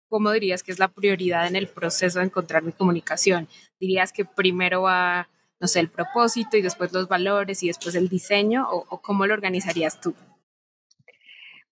¿cómo 0.09 0.31
dirías 0.31 0.63
que 0.63 0.71
es 0.71 0.79
la 0.79 0.87
prioridad 0.87 1.47
en 1.47 1.55
el 1.55 1.67
proceso 1.67 2.19
de 2.19 2.25
encontrar 2.25 2.63
mi 2.63 2.71
comunicación? 2.71 3.47
¿Dirías 3.79 4.11
que 4.11 4.25
primero 4.25 4.81
va, 4.81 5.29
no 5.59 5.67
sé, 5.67 5.79
el 5.79 5.89
propósito 5.89 6.57
y 6.57 6.61
después 6.61 6.91
los 6.93 7.07
valores 7.07 7.63
y 7.63 7.67
después 7.67 7.95
el 7.95 8.09
diseño? 8.09 8.67
¿O, 8.69 9.01
cómo 9.01 9.25
lo 9.25 9.33
organizarías 9.33 9.99
tú? 10.01 10.15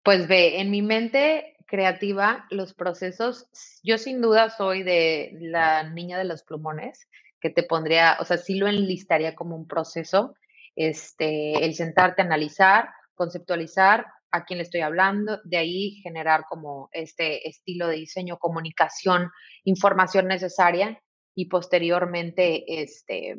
Pues 0.04 0.28
ve, 0.28 0.60
en 0.60 0.70
mi 0.72 0.82
mente 0.82 1.56
creativa, 1.66 2.46
los 2.50 2.74
procesos, 2.74 3.48
yo 3.84 3.98
sin 3.98 4.22
duda 4.22 4.50
soy 4.50 4.84
de 4.84 5.32
la 5.40 5.90
niña 5.90 6.18
de 6.18 6.26
los 6.26 6.44
plumones, 6.44 7.08
que 7.42 7.50
te 7.50 7.64
pondría, 7.64 8.18
o 8.20 8.26
sea, 8.26 8.38
sí 8.38 8.56
lo 8.56 8.68
enlistaría 8.68 9.36
como 9.36 9.56
un 9.56 9.68
proceso, 9.68 10.36
este, 10.76 11.66
el 11.66 11.76
sentarte 11.76 12.22
a 12.22 12.26
analizar, 12.26 12.90
conceptualizar 13.16 14.06
a 14.32 14.46
quién 14.46 14.58
le 14.58 14.64
estoy 14.64 14.82
hablando, 14.82 15.40
de 15.44 15.58
ahí 15.58 15.92
generar 16.02 16.46
como 16.50 16.90
este 16.92 17.48
estilo 17.48 17.88
de 17.88 17.98
diseño, 17.98 18.38
comunicación, 18.38 19.30
información 19.64 20.28
necesaria 20.28 21.00
y 21.36 21.46
posteriormente 21.50 22.82
este, 22.82 23.38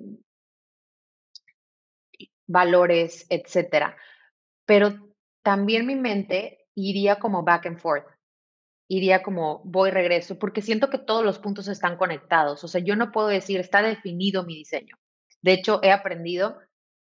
valores, 2.47 3.27
etcétera. 3.31 3.97
Pero 4.67 5.15
también 5.43 5.87
mi 5.87 5.97
mente 5.97 6.67
iría 6.75 7.17
como 7.19 7.43
back 7.43 7.67
and 7.67 7.79
forth, 7.79 8.07
iría 8.89 9.23
como 9.23 9.63
voy, 9.65 9.91
regreso, 9.91 10.39
porque 10.39 10.63
siento 10.63 10.91
que 10.91 10.99
todos 10.99 11.25
los 11.25 11.39
puntos 11.39 11.69
están 11.69 11.97
conectados. 11.97 12.65
O 12.65 12.69
sea, 12.69 12.81
yo 12.81 12.97
no 12.97 13.13
puedo 13.13 13.29
decir, 13.29 13.61
está 13.61 13.83
definido 13.83 14.45
mi 14.45 14.57
diseño. 14.57 14.97
De 15.43 15.53
hecho, 15.53 15.81
he 15.83 15.91
aprendido, 15.91 16.59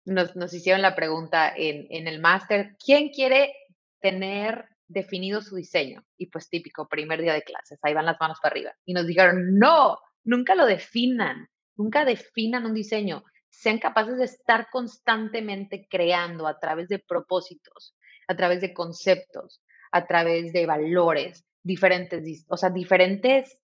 nos, 0.05 0.35
hicieron 0.53 0.83
la 0.83 0.95
pregunta 0.95 1.53
en, 1.55 1.87
en 1.91 2.09
el 2.09 2.21
máster, 2.21 2.77
¿quién 2.85 3.11
quiere 3.11 3.55
tener 4.01 4.67
definido 4.89 5.43
su 5.43 5.57
diseño? 5.57 6.05
Y 6.17 6.27
pues 6.27 6.49
típico, 6.49 6.89
primer 6.89 7.21
día 7.21 7.35
de 7.35 7.43
clases, 7.43 7.79
ahí 7.83 7.95
van 7.95 8.07
las 8.07 8.21
manos 8.21 8.39
para 8.43 8.53
arriba. 8.53 8.73
Y 8.85 8.95
nos 8.95 9.07
dijeron, 9.07 9.59
no, 9.59 9.99
nunca 10.25 10.55
lo 10.55 10.67
definan, 10.67 11.49
nunca 11.77 12.05
definan 12.05 12.67
un 12.67 12.75
diseño. 12.75 13.25
Sean 13.53 13.79
capaces 13.79 14.17
de 14.17 14.25
estar 14.25 14.69
constantemente 14.71 15.87
creando 15.89 16.47
a 16.47 16.59
través 16.59 16.89
de 16.89 16.99
propósitos, 16.99 17.95
a 18.27 18.35
través 18.35 18.61
de 18.61 18.73
conceptos, 18.73 19.63
a 19.93 20.07
través 20.07 20.53
de 20.53 20.67
valores, 20.67 21.45
diferentes, 21.63 22.47
o 22.49 22.57
sea, 22.57 22.71
diferentes 22.71 23.59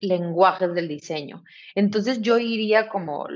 lenguajes 0.00 0.74
del 0.74 0.88
diseño. 0.88 1.42
Entonces 1.74 2.20
yo 2.20 2.38
iría 2.38 2.88
como, 2.88 3.26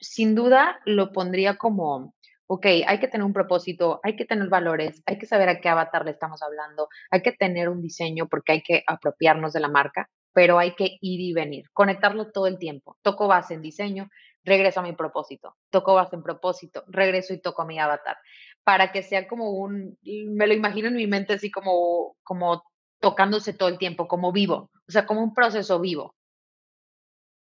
sin 0.00 0.34
duda, 0.34 0.80
lo 0.86 1.12
pondría 1.12 1.56
como, 1.56 2.14
ok, 2.46 2.66
hay 2.86 2.98
que 2.98 3.08
tener 3.08 3.24
un 3.24 3.34
propósito, 3.34 4.00
hay 4.02 4.16
que 4.16 4.24
tener 4.24 4.48
valores, 4.48 5.02
hay 5.06 5.18
que 5.18 5.26
saber 5.26 5.50
a 5.50 5.60
qué 5.60 5.68
avatar 5.68 6.04
le 6.04 6.12
estamos 6.12 6.42
hablando, 6.42 6.88
hay 7.10 7.20
que 7.20 7.32
tener 7.32 7.68
un 7.68 7.82
diseño 7.82 8.28
porque 8.28 8.52
hay 8.52 8.62
que 8.62 8.82
apropiarnos 8.86 9.52
de 9.52 9.60
la 9.60 9.68
marca, 9.68 10.08
pero 10.32 10.58
hay 10.58 10.74
que 10.74 10.98
ir 11.00 11.20
y 11.20 11.32
venir, 11.32 11.66
conectarlo 11.72 12.32
todo 12.32 12.46
el 12.46 12.58
tiempo. 12.58 12.96
Toco 13.02 13.28
base 13.28 13.54
en 13.54 13.62
diseño, 13.62 14.08
regreso 14.44 14.80
a 14.80 14.82
mi 14.82 14.92
propósito, 14.92 15.56
toco 15.70 15.94
base 15.94 16.16
en 16.16 16.22
propósito, 16.22 16.84
regreso 16.86 17.32
y 17.32 17.40
toco 17.40 17.62
a 17.62 17.66
mi 17.66 17.78
avatar 17.78 18.16
para 18.64 18.92
que 18.92 19.02
sea 19.02 19.28
como 19.28 19.50
un, 19.50 19.98
me 20.02 20.46
lo 20.46 20.54
imagino 20.54 20.88
en 20.88 20.96
mi 20.96 21.06
mente 21.06 21.34
así 21.34 21.50
como, 21.50 22.16
como 22.22 22.64
tocándose 22.98 23.52
todo 23.52 23.68
el 23.68 23.78
tiempo, 23.78 24.08
como 24.08 24.32
vivo, 24.32 24.70
o 24.88 24.92
sea, 24.92 25.06
como 25.06 25.22
un 25.22 25.34
proceso 25.34 25.78
vivo. 25.80 26.14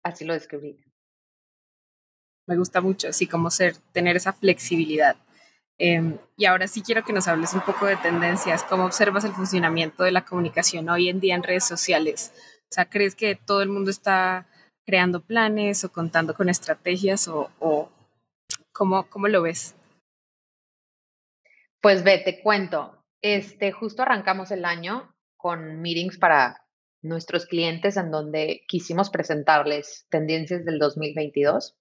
Así 0.03 0.25
lo 0.25 0.33
describí. 0.33 0.77
Me 2.47 2.57
gusta 2.57 2.81
mucho, 2.81 3.07
así 3.07 3.25
como 3.25 3.49
ser, 3.49 3.75
tener 3.91 4.17
esa 4.17 4.33
flexibilidad. 4.33 5.15
Eh, 5.79 6.17
y 6.37 6.45
ahora 6.45 6.67
sí 6.67 6.83
quiero 6.83 7.03
que 7.03 7.13
nos 7.13 7.27
hables 7.27 7.53
un 7.53 7.61
poco 7.61 7.85
de 7.85 7.97
tendencias, 7.97 8.63
cómo 8.63 8.85
observas 8.85 9.23
el 9.23 9.33
funcionamiento 9.33 10.03
de 10.03 10.11
la 10.11 10.25
comunicación 10.25 10.87
hoy 10.89 11.09
en 11.09 11.19
día 11.19 11.35
en 11.35 11.43
redes 11.43 11.65
sociales. 11.65 12.33
O 12.63 12.73
sea, 12.75 12.85
¿crees 12.85 13.15
que 13.15 13.35
todo 13.35 13.61
el 13.61 13.69
mundo 13.69 13.89
está 13.89 14.47
creando 14.85 15.21
planes 15.21 15.83
o 15.83 15.91
contando 15.91 16.33
con 16.33 16.49
estrategias 16.49 17.27
o, 17.27 17.49
cómo, 18.71 19.09
cómo 19.09 19.27
lo 19.27 19.41
ves? 19.41 19.75
Pues 21.81 22.03
ve, 22.03 22.19
te 22.19 22.41
cuento. 22.41 23.03
Este, 23.21 23.71
justo 23.71 24.03
arrancamos 24.03 24.51
el 24.51 24.65
año 24.65 25.15
con 25.37 25.81
meetings 25.81 26.17
para 26.17 26.65
nuestros 27.01 27.45
clientes 27.45 27.97
en 27.97 28.11
donde 28.11 28.63
quisimos 28.67 29.09
presentarles 29.09 30.05
tendencias 30.09 30.65
del 30.65 30.79
2022. 30.79 31.75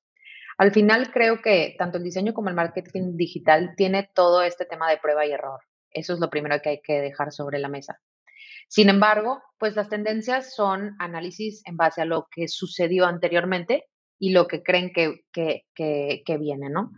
Al 0.58 0.70
final 0.73 1.11
creo 1.11 1.42
que 1.42 1.75
tanto 1.78 1.99
el 1.99 2.04
diseño 2.04 2.32
como 2.34 2.49
el 2.49 2.54
marketing 2.54 3.16
digital 3.16 3.75
tiene 3.76 4.08
todo 4.14 4.42
este 4.42 4.64
tema 4.64 4.88
de 4.88 4.99
prueba 4.99 5.26
y 5.26 5.32
error. 5.32 5.61
Eso 5.90 6.12
es 6.12 6.20
lo 6.20 6.30
primero 6.30 6.61
que 6.62 6.68
hay 6.70 6.80
que 6.80 7.00
dejar 7.00 7.32
sobre 7.32 7.58
la 7.58 7.68
mesa. 7.68 8.00
Sin 8.68 8.88
embargo, 8.88 9.42
pues 9.59 9.76
las 9.76 9.88
tendencias 9.88 10.54
son 10.54 10.97
análisis 10.99 11.62
en 11.66 11.76
base 11.76 12.02
a 12.02 12.06
lo 12.06 12.28
que 12.30 12.49
sucedió 12.49 13.06
anteriormente 13.06 13.87
y 14.18 14.30
lo 14.30 14.47
que 14.47 14.62
creen 14.62 14.92
que, 14.92 15.25
que, 15.33 15.64
que, 15.75 16.23
que 16.25 16.38
viene, 16.38 16.71
¿no? 16.71 16.90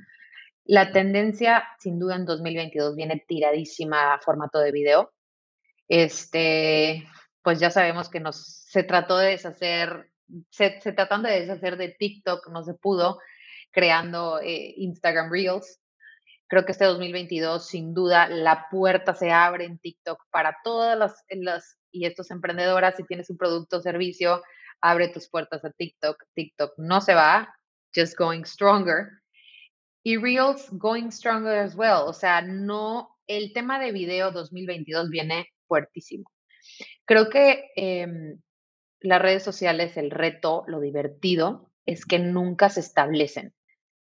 La 0.64 0.90
tendencia, 0.90 1.64
sin 1.78 1.98
duda, 1.98 2.16
en 2.16 2.26
2022 2.26 2.96
viene 2.96 3.24
tiradísima 3.26 4.14
a 4.14 4.20
formato 4.20 4.58
de 4.58 4.72
video. 4.72 5.12
Este, 5.88 7.06
pues 7.42 7.60
ya 7.60 7.70
sabemos 7.70 8.08
que 8.08 8.18
nos, 8.18 8.64
se 8.68 8.82
trató 8.82 9.16
de 9.18 9.30
deshacer, 9.30 10.10
se, 10.50 10.80
se 10.80 10.92
tratan 10.92 11.22
de 11.22 11.40
deshacer 11.40 11.76
de 11.76 11.90
TikTok, 11.90 12.48
no 12.50 12.64
se 12.64 12.74
pudo, 12.74 13.20
creando 13.70 14.40
eh, 14.40 14.74
Instagram 14.78 15.30
Reels. 15.30 15.80
Creo 16.48 16.64
que 16.64 16.72
este 16.72 16.84
2022, 16.84 17.66
sin 17.66 17.92
duda, 17.92 18.28
la 18.28 18.66
puerta 18.70 19.14
se 19.14 19.32
abre 19.32 19.64
en 19.64 19.78
TikTok 19.78 20.22
para 20.30 20.56
todas 20.62 20.96
las, 20.96 21.24
las 21.30 21.76
y 21.90 22.06
estos 22.06 22.30
emprendedoras, 22.30 22.96
si 22.96 23.04
tienes 23.04 23.30
un 23.30 23.36
producto 23.36 23.78
o 23.78 23.80
servicio, 23.80 24.42
abre 24.80 25.08
tus 25.08 25.28
puertas 25.28 25.64
a 25.64 25.70
TikTok. 25.70 26.22
TikTok 26.34 26.74
no 26.76 27.00
se 27.00 27.14
va, 27.14 27.52
just 27.94 28.16
going 28.16 28.44
stronger. 28.44 29.08
Y 30.04 30.18
Reels 30.18 30.68
going 30.70 31.10
stronger 31.10 31.58
as 31.58 31.74
well. 31.74 32.04
O 32.06 32.12
sea, 32.12 32.42
no, 32.42 33.08
el 33.26 33.52
tema 33.52 33.80
de 33.80 33.90
video 33.90 34.30
2022 34.30 35.10
viene 35.10 35.48
fuertísimo. 35.66 36.30
Creo 37.04 37.28
que 37.28 37.70
eh, 37.76 38.06
las 39.00 39.22
redes 39.22 39.42
sociales, 39.42 39.96
el 39.96 40.10
reto, 40.10 40.64
lo 40.68 40.80
divertido, 40.80 41.72
es 41.86 42.04
que 42.04 42.18
nunca 42.18 42.68
se 42.68 42.80
establecen. 42.80 43.54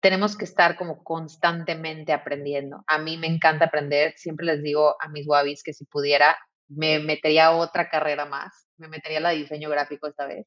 Tenemos 0.03 0.35
que 0.35 0.43
estar 0.43 0.75
como 0.75 1.01
constantemente 1.01 2.11
aprendiendo. 2.11 2.83
A 2.87 2.97
mí 2.97 3.15
me 3.15 3.27
encanta 3.27 3.65
aprender. 3.65 4.13
Siempre 4.17 4.45
les 4.45 4.61
digo 4.61 4.97
a 4.99 5.07
mis 5.07 5.25
wabis 5.25 5.63
que 5.63 5.71
si 5.71 5.85
pudiera, 5.85 6.37
me 6.67 6.99
metería 6.99 7.51
otra 7.51 7.89
carrera 7.89 8.25
más. 8.25 8.67
Me 8.75 8.89
metería 8.89 9.21
la 9.21 9.29
diseño 9.29 9.69
gráfico 9.69 10.07
esta 10.07 10.27
vez. 10.27 10.45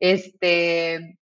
Este, 0.00 1.18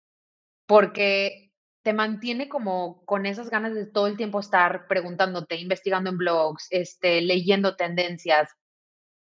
porque 0.66 1.50
te 1.82 1.92
mantiene 1.92 2.48
como 2.48 3.04
con 3.04 3.26
esas 3.26 3.50
ganas 3.50 3.74
de 3.74 3.86
todo 3.86 4.06
el 4.06 4.16
tiempo 4.16 4.38
estar 4.38 4.86
preguntándote, 4.86 5.56
investigando 5.56 6.10
en 6.10 6.18
blogs, 6.18 6.68
este, 6.70 7.22
leyendo 7.22 7.74
tendencias. 7.74 8.52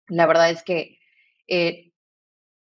La 0.07 0.25
verdad 0.25 0.51
es 0.51 0.63
que 0.63 0.99
eh, 1.49 1.91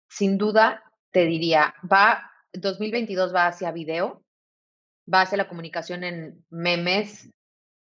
sin 0.09 0.39
duda 0.39 0.83
te 1.11 1.25
diría, 1.25 1.75
va, 1.83 2.31
2022 2.53 3.35
va 3.35 3.45
hacia 3.45 3.71
video, 3.71 4.23
hacia 5.11 5.37
la 5.37 5.47
comunicación 5.47 6.03
en 6.03 6.45
memes, 6.49 7.29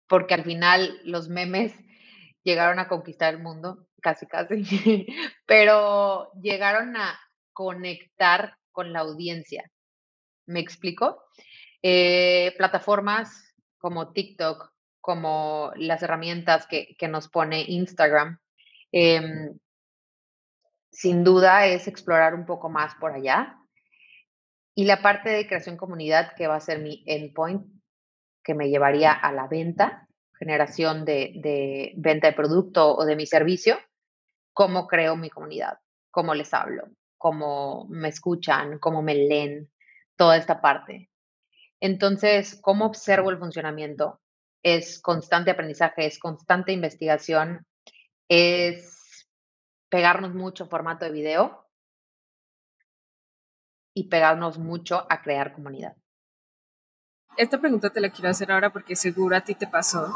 porque 0.08 0.34
al 0.34 0.44
final 0.44 1.00
los 1.04 1.30
memes 1.30 1.74
llegaron 2.44 2.80
a 2.80 2.88
conquistar 2.88 3.34
el 3.34 3.42
mundo, 3.42 3.88
casi, 4.02 4.26
casi, 4.26 5.08
pero 5.46 6.32
llegaron 6.42 6.96
a 6.98 7.20
conectar 7.54 8.58
con 8.72 8.94
la 8.94 9.00
audiencia. 9.00 9.70
¿Me 10.48 10.60
explico? 10.60 11.24
Eh, 11.84 12.54
plataformas 12.58 13.56
como 13.78 14.12
TikTok, 14.14 14.72
como 15.00 15.72
las 15.76 16.04
herramientas 16.04 16.68
que, 16.68 16.96
que 16.98 17.08
nos 17.08 17.28
pone 17.28 17.66
Instagram, 17.68 18.40
eh, 18.92 19.52
sin 20.92 21.24
duda 21.24 21.66
es 21.68 21.88
explorar 21.88 22.36
un 22.36 22.46
poco 22.46 22.70
más 22.70 22.96
por 22.96 23.14
allá. 23.14 23.58
Y 24.82 24.86
la 24.86 25.04
parte 25.04 25.30
de 25.30 25.46
creación 25.46 25.78
comunidad, 25.78 26.34
que 26.36 26.48
va 26.48 26.56
a 26.56 26.60
ser 26.60 26.80
mi 26.80 27.04
endpoint, 27.06 27.68
que 28.44 28.56
me 28.56 28.68
llevaría 28.72 29.12
a 29.12 29.32
la 29.32 29.46
venta, 29.46 30.08
generación 30.40 31.06
de, 31.06 31.34
de 31.36 31.94
venta 31.98 32.26
de 32.26 32.34
producto 32.34 32.96
o 32.96 33.06
de 33.06 33.16
mi 33.16 33.28
servicio, 33.28 33.78
cómo 34.54 34.88
creo 34.88 35.16
mi 35.16 35.30
comunidad, 35.30 35.78
cómo 36.10 36.34
les 36.34 36.52
hablo, 36.56 36.88
cómo 37.20 37.86
me 37.92 38.10
escuchan, 38.10 38.80
cómo 38.80 39.04
me 39.04 39.14
leen, 39.14 39.70
toda 40.16 40.36
esta 40.36 40.62
parte. 40.62 41.12
Entonces, 41.80 42.60
¿cómo 42.60 42.88
observo 42.88 43.30
el 43.30 43.38
funcionamiento? 43.38 44.20
Es 44.64 45.00
constante 45.00 45.52
aprendizaje, 45.52 46.08
es 46.08 46.18
constante 46.18 46.72
investigación, 46.72 47.68
es 48.28 49.28
pegarnos 49.90 50.34
mucho 50.34 50.66
formato 50.66 51.06
de 51.06 51.12
video. 51.12 51.68
Y 53.94 54.10
pegarnos 54.10 54.58
mucho 54.58 55.06
a 55.10 55.22
crear 55.22 55.54
comunidad. 55.54 55.96
Esta 57.38 57.60
pregunta 57.60 57.90
te 57.90 58.02
la 58.02 58.10
quiero 58.10 58.30
hacer 58.30 58.52
ahora 58.52 58.74
porque 58.74 58.96
seguro 58.96 59.36
a 59.36 59.42
ti 59.42 59.56
te 59.56 59.68
pasó 59.68 60.14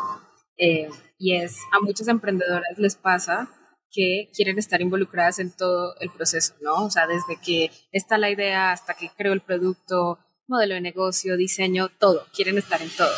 eh, 0.58 0.90
y 1.18 1.36
es 1.36 1.58
a 1.72 1.80
muchas 1.82 2.08
emprendedoras 2.08 2.78
les 2.78 2.96
pasa 2.96 3.50
que 3.92 4.30
quieren 4.36 4.58
estar 4.60 4.82
involucradas 4.82 5.40
en 5.40 5.56
todo 5.56 5.96
el 6.02 6.10
proceso, 6.10 6.54
¿no? 6.62 6.86
O 6.86 6.90
sea, 6.90 7.08
desde 7.08 7.38
que 7.42 7.72
está 7.92 8.18
la 8.18 8.30
idea 8.30 8.72
hasta 8.72 8.94
que 8.94 9.10
creo 9.16 9.32
el 9.32 9.42
producto, 9.42 10.20
modelo 10.48 10.76
de 10.76 10.82
negocio, 10.82 11.38
diseño, 11.38 11.88
todo, 11.98 12.26
quieren 12.34 12.58
estar 12.58 12.82
en 12.82 12.90
todo. 12.90 13.14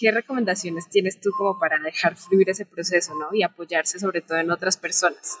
¿Qué 0.00 0.10
recomendaciones 0.10 0.88
tienes 0.88 1.20
tú 1.20 1.30
como 1.36 1.58
para 1.58 1.78
dejar 1.78 2.16
fluir 2.16 2.48
ese 2.48 2.64
proceso, 2.64 3.14
¿no? 3.14 3.28
Y 3.34 3.42
apoyarse 3.42 3.98
sobre 3.98 4.22
todo 4.22 4.38
en 4.38 4.50
otras 4.50 4.78
personas. 4.78 5.38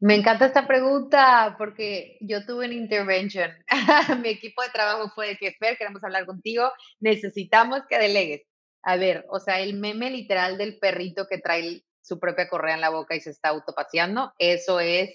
Me 0.00 0.14
encanta 0.14 0.46
esta 0.46 0.66
pregunta 0.66 1.56
porque 1.58 2.18
yo 2.20 2.46
tuve 2.46 2.66
una 2.66 2.74
intervention. 2.74 3.50
Mi 4.22 4.28
equipo 4.28 4.62
de 4.62 4.68
trabajo 4.68 5.10
fue 5.14 5.28
de 5.28 5.36
que, 5.36 5.52
Fer, 5.52 5.76
queremos 5.76 6.04
hablar 6.04 6.24
contigo, 6.24 6.70
necesitamos 7.00 7.82
que 7.88 7.98
delegues. 7.98 8.42
A 8.82 8.96
ver, 8.96 9.26
o 9.28 9.40
sea, 9.40 9.60
el 9.60 9.74
meme 9.74 10.10
literal 10.10 10.56
del 10.56 10.78
perrito 10.78 11.26
que 11.26 11.38
trae 11.38 11.82
su 12.00 12.18
propia 12.20 12.48
correa 12.48 12.76
en 12.76 12.80
la 12.80 12.90
boca 12.90 13.16
y 13.16 13.20
se 13.20 13.30
está 13.30 13.50
autopaseando, 13.50 14.32
eso 14.38 14.80
es, 14.80 15.10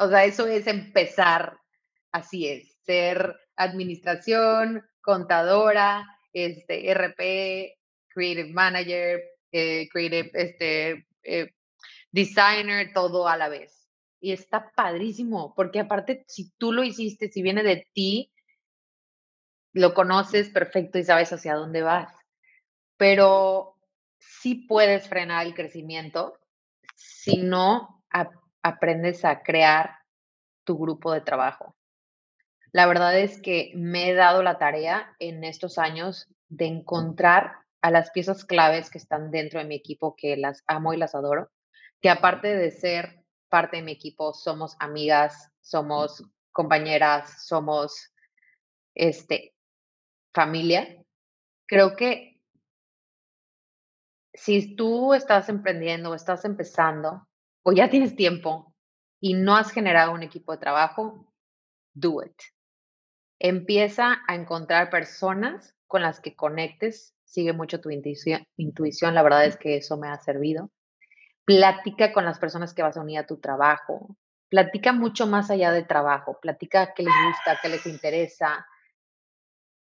o 0.00 0.08
sea, 0.08 0.24
eso 0.24 0.48
es 0.48 0.66
empezar, 0.66 1.56
así 2.10 2.48
es, 2.48 2.76
ser 2.84 3.36
administración, 3.54 4.84
contadora, 5.02 6.04
este, 6.32 6.90
RP, 6.92 7.78
creative 8.08 8.48
manager, 8.52 9.22
eh, 9.52 9.88
creative, 9.92 10.30
este, 10.34 11.06
eh, 11.22 11.52
designer, 12.10 12.92
todo 12.92 13.28
a 13.28 13.36
la 13.36 13.48
vez. 13.48 13.73
Y 14.24 14.32
está 14.32 14.72
padrísimo, 14.74 15.52
porque 15.54 15.80
aparte, 15.80 16.24
si 16.28 16.50
tú 16.56 16.72
lo 16.72 16.82
hiciste, 16.82 17.28
si 17.28 17.42
viene 17.42 17.62
de 17.62 17.86
ti, 17.92 18.32
lo 19.74 19.92
conoces 19.92 20.48
perfecto 20.48 20.98
y 20.98 21.04
sabes 21.04 21.30
hacia 21.30 21.56
dónde 21.56 21.82
vas. 21.82 22.10
Pero 22.96 23.76
sí 24.16 24.54
puedes 24.66 25.10
frenar 25.10 25.44
el 25.44 25.52
crecimiento 25.52 26.38
si 26.94 27.36
no 27.36 28.02
aprendes 28.62 29.26
a 29.26 29.42
crear 29.42 29.98
tu 30.64 30.78
grupo 30.78 31.12
de 31.12 31.20
trabajo. 31.20 31.76
La 32.72 32.86
verdad 32.86 33.18
es 33.18 33.42
que 33.42 33.72
me 33.74 34.08
he 34.08 34.14
dado 34.14 34.42
la 34.42 34.56
tarea 34.56 35.14
en 35.18 35.44
estos 35.44 35.76
años 35.76 36.28
de 36.48 36.64
encontrar 36.64 37.56
a 37.82 37.90
las 37.90 38.10
piezas 38.10 38.46
claves 38.46 38.88
que 38.88 38.96
están 38.96 39.30
dentro 39.30 39.60
de 39.60 39.66
mi 39.66 39.74
equipo, 39.74 40.16
que 40.16 40.38
las 40.38 40.64
amo 40.66 40.94
y 40.94 40.96
las 40.96 41.14
adoro, 41.14 41.50
que 42.00 42.08
aparte 42.08 42.56
de 42.56 42.70
ser 42.70 43.23
parte 43.54 43.76
de 43.76 43.84
mi 43.84 43.92
equipo, 43.92 44.32
somos 44.32 44.74
amigas, 44.80 45.48
somos 45.60 46.24
compañeras, 46.50 47.46
somos 47.46 48.12
este, 48.96 49.54
familia. 50.34 51.00
Creo 51.64 51.94
que 51.94 52.40
si 54.32 54.74
tú 54.74 55.14
estás 55.14 55.48
emprendiendo 55.48 56.10
o 56.10 56.14
estás 56.16 56.44
empezando 56.44 57.28
o 57.62 57.70
ya 57.70 57.88
tienes 57.88 58.16
tiempo 58.16 58.74
y 59.20 59.34
no 59.34 59.54
has 59.54 59.70
generado 59.70 60.10
un 60.10 60.24
equipo 60.24 60.50
de 60.50 60.58
trabajo, 60.58 61.32
do 61.92 62.24
it. 62.24 62.34
Empieza 63.38 64.16
a 64.26 64.34
encontrar 64.34 64.90
personas 64.90 65.76
con 65.86 66.02
las 66.02 66.18
que 66.18 66.34
conectes, 66.34 67.14
sigue 67.22 67.52
mucho 67.52 67.80
tu 67.80 67.90
intuición, 67.90 68.44
intuición, 68.56 69.14
la 69.14 69.22
verdad 69.22 69.46
es 69.46 69.56
que 69.56 69.76
eso 69.76 69.96
me 69.96 70.08
ha 70.08 70.18
servido 70.18 70.72
platica 71.44 72.12
con 72.12 72.24
las 72.24 72.38
personas 72.38 72.74
que 72.74 72.82
vas 72.82 72.96
a 72.96 73.00
unir 73.00 73.18
a 73.18 73.26
tu 73.26 73.38
trabajo, 73.38 74.16
platica 74.48 74.92
mucho 74.92 75.26
más 75.26 75.50
allá 75.50 75.72
de 75.72 75.84
trabajo, 75.84 76.38
platica 76.40 76.94
qué 76.94 77.02
les 77.02 77.14
gusta, 77.26 77.58
qué 77.60 77.68
les 77.68 77.86
interesa, 77.86 78.66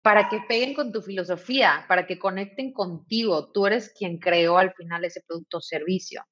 para 0.02 0.28
que 0.28 0.40
peguen 0.48 0.74
con 0.74 0.92
tu 0.92 1.02
filosofía, 1.02 1.84
para 1.88 2.06
que 2.06 2.18
conecten 2.18 2.72
contigo. 2.72 3.50
Tú 3.50 3.66
eres 3.66 3.92
quien 3.92 4.18
creó 4.18 4.58
al 4.58 4.72
final 4.74 5.04
ese 5.04 5.22
producto 5.26 5.58
o 5.58 5.60
servicio. 5.60 6.24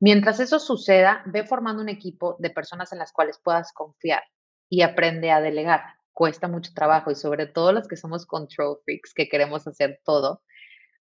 Mientras 0.00 0.40
eso 0.40 0.58
suceda, 0.58 1.22
ve 1.26 1.44
formando 1.44 1.82
un 1.82 1.88
equipo 1.88 2.36
de 2.38 2.50
personas 2.50 2.92
en 2.92 2.98
las 2.98 3.12
cuales 3.12 3.40
puedas 3.42 3.72
confiar 3.72 4.22
y 4.68 4.82
aprende 4.82 5.30
a 5.30 5.40
delegar. 5.40 5.82
Cuesta 6.12 6.48
mucho 6.48 6.72
trabajo 6.74 7.10
y 7.10 7.14
sobre 7.14 7.46
todo 7.46 7.72
los 7.72 7.88
que 7.88 7.96
somos 7.96 8.26
control 8.26 8.78
freaks, 8.84 9.14
que 9.14 9.28
queremos 9.28 9.66
hacer 9.66 10.00
todo, 10.04 10.42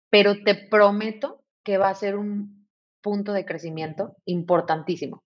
pero 0.10 0.44
te 0.44 0.56
prometo 0.56 1.44
que 1.64 1.78
va 1.78 1.90
a 1.90 1.96
ser 1.96 2.16
un 2.16 2.65
punto 3.06 3.34
de 3.34 3.46
crecimiento 3.46 4.16
importantísimo, 4.26 5.24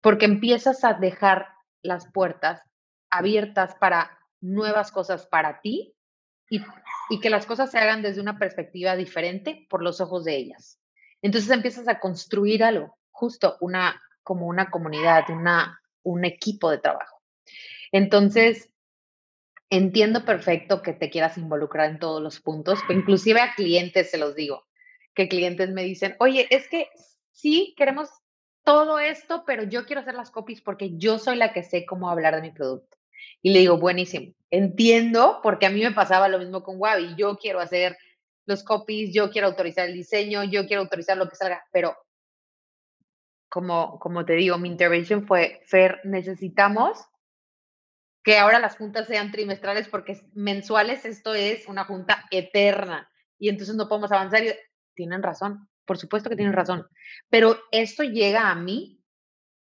porque 0.00 0.24
empiezas 0.24 0.84
a 0.84 0.94
dejar 0.94 1.48
las 1.82 2.06
puertas 2.12 2.62
abiertas 3.10 3.74
para 3.74 4.20
nuevas 4.40 4.92
cosas 4.92 5.26
para 5.26 5.60
ti 5.60 5.96
y, 6.48 6.62
que 7.20 7.28
las 7.28 7.44
cosas 7.44 7.72
se 7.72 7.78
hagan 7.78 8.02
desde 8.02 8.20
una 8.20 8.38
perspectiva 8.38 8.94
diferente 8.94 9.66
por 9.68 9.82
los 9.82 10.00
ojos 10.00 10.24
de 10.24 10.36
ellas. 10.36 10.78
Entonces 11.22 11.50
empiezas 11.50 11.88
a 11.88 11.98
construir 11.98 12.62
algo, 12.62 12.96
justo 13.10 13.56
una, 13.60 14.00
como 14.22 14.46
una 14.46 14.70
comunidad, 14.70 15.24
una, 15.28 15.82
un 16.04 16.24
equipo 16.24 16.70
de 16.70 16.78
trabajo. 16.78 17.20
Entonces, 17.90 18.70
entiendo 19.70 20.24
perfecto 20.24 20.82
que 20.82 20.92
te 20.92 21.10
quieras 21.10 21.36
involucrar 21.36 21.90
en 21.90 21.98
todos 21.98 22.22
los 22.22 22.40
puntos, 22.40 22.78
inclusive 22.90 23.40
a 23.40 23.54
clientes 23.56 24.12
se 24.12 24.18
los 24.18 24.36
digo 24.36 24.62
que 25.14 25.28
clientes 25.28 25.70
me 25.70 25.84
dicen, 25.84 26.16
oye, 26.18 26.46
es 26.50 26.68
que 26.68 26.88
sí, 27.30 27.74
queremos 27.76 28.10
todo 28.64 28.98
esto, 28.98 29.44
pero 29.46 29.64
yo 29.64 29.86
quiero 29.86 30.00
hacer 30.00 30.14
las 30.14 30.30
copies 30.30 30.60
porque 30.60 30.96
yo 30.96 31.18
soy 31.18 31.36
la 31.36 31.52
que 31.52 31.62
sé 31.62 31.84
cómo 31.84 32.08
hablar 32.08 32.34
de 32.36 32.42
mi 32.42 32.50
producto. 32.50 32.96
Y 33.40 33.52
le 33.52 33.60
digo, 33.60 33.78
buenísimo, 33.78 34.34
entiendo, 34.50 35.40
porque 35.42 35.66
a 35.66 35.70
mí 35.70 35.80
me 35.82 35.92
pasaba 35.92 36.28
lo 36.28 36.38
mismo 36.38 36.62
con 36.62 36.76
Wabi, 36.78 37.14
yo 37.16 37.36
quiero 37.36 37.60
hacer 37.60 37.96
los 38.46 38.62
copies, 38.64 39.12
yo 39.12 39.30
quiero 39.30 39.48
autorizar 39.48 39.88
el 39.88 39.94
diseño, 39.94 40.44
yo 40.44 40.66
quiero 40.66 40.82
autorizar 40.82 41.16
lo 41.16 41.28
que 41.28 41.36
salga, 41.36 41.64
pero 41.72 41.96
como, 43.48 43.98
como 43.98 44.24
te 44.24 44.32
digo, 44.34 44.58
mi 44.58 44.68
intervención 44.68 45.26
fue, 45.26 45.60
Fer, 45.66 46.00
necesitamos 46.04 46.98
que 48.24 48.38
ahora 48.38 48.58
las 48.58 48.76
juntas 48.76 49.06
sean 49.08 49.30
trimestrales 49.30 49.88
porque 49.88 50.20
mensuales 50.32 51.04
esto 51.04 51.34
es 51.34 51.66
una 51.66 51.84
junta 51.84 52.24
eterna 52.30 53.10
y 53.38 53.48
entonces 53.48 53.74
no 53.74 53.88
podemos 53.88 54.12
avanzar. 54.12 54.42
Tienen 54.94 55.22
razón, 55.22 55.68
por 55.86 55.98
supuesto 55.98 56.28
que 56.28 56.36
tienen 56.36 56.54
razón, 56.54 56.86
pero 57.30 57.58
esto 57.70 58.02
llega 58.02 58.50
a 58.50 58.54
mí 58.54 59.00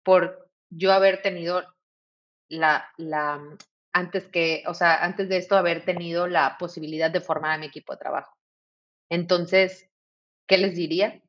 por 0.02 0.50
yo 0.70 0.92
haber 0.92 1.22
tenido 1.22 1.62
la, 2.48 2.90
la, 2.96 3.38
mm, 3.38 3.58
antes 3.92 4.28
que, 4.28 4.62
o 4.66 4.74
sea, 4.74 5.04
antes 5.04 5.28
de 5.28 5.36
esto 5.36 5.56
haber 5.56 5.84
tenido 5.84 6.26
la 6.26 6.56
posibilidad 6.58 7.10
de 7.10 7.20
formar 7.20 7.52
a 7.52 7.58
mi 7.58 7.66
equipo 7.66 7.92
de 7.92 7.98
trabajo. 7.98 8.36
Entonces, 9.10 9.88
¿qué 10.46 10.58
les 10.58 10.74
diría? 10.74 11.20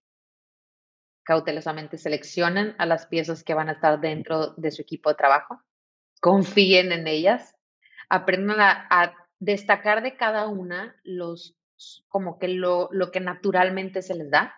Cautelosamente 1.24 1.98
seleccionen 1.98 2.76
a 2.78 2.86
las 2.86 3.08
piezas 3.08 3.44
que 3.44 3.54
van 3.54 3.70
a 3.70 3.74
estar 3.74 4.00
dentro 4.00 4.54
de 4.58 4.72
su 4.72 4.82
equipo 4.82 5.10
de 5.10 5.16
trabajo, 5.16 5.62
confíen 6.20 6.92
en 6.92 7.08
ellas, 7.08 7.56
aprendan 8.10 8.62
a, 8.62 8.88
a 8.90 9.14
destacar 9.40 10.04
de 10.04 10.16
cada 10.16 10.48
una 10.48 11.00
los 11.04 11.56
como 12.08 12.40
que 12.40 12.48
lo, 12.48 12.90
lo 12.92 13.12
que 13.12 13.20
naturalmente 13.20 14.02
se 14.02 14.16
les 14.16 14.30
da 14.30 14.56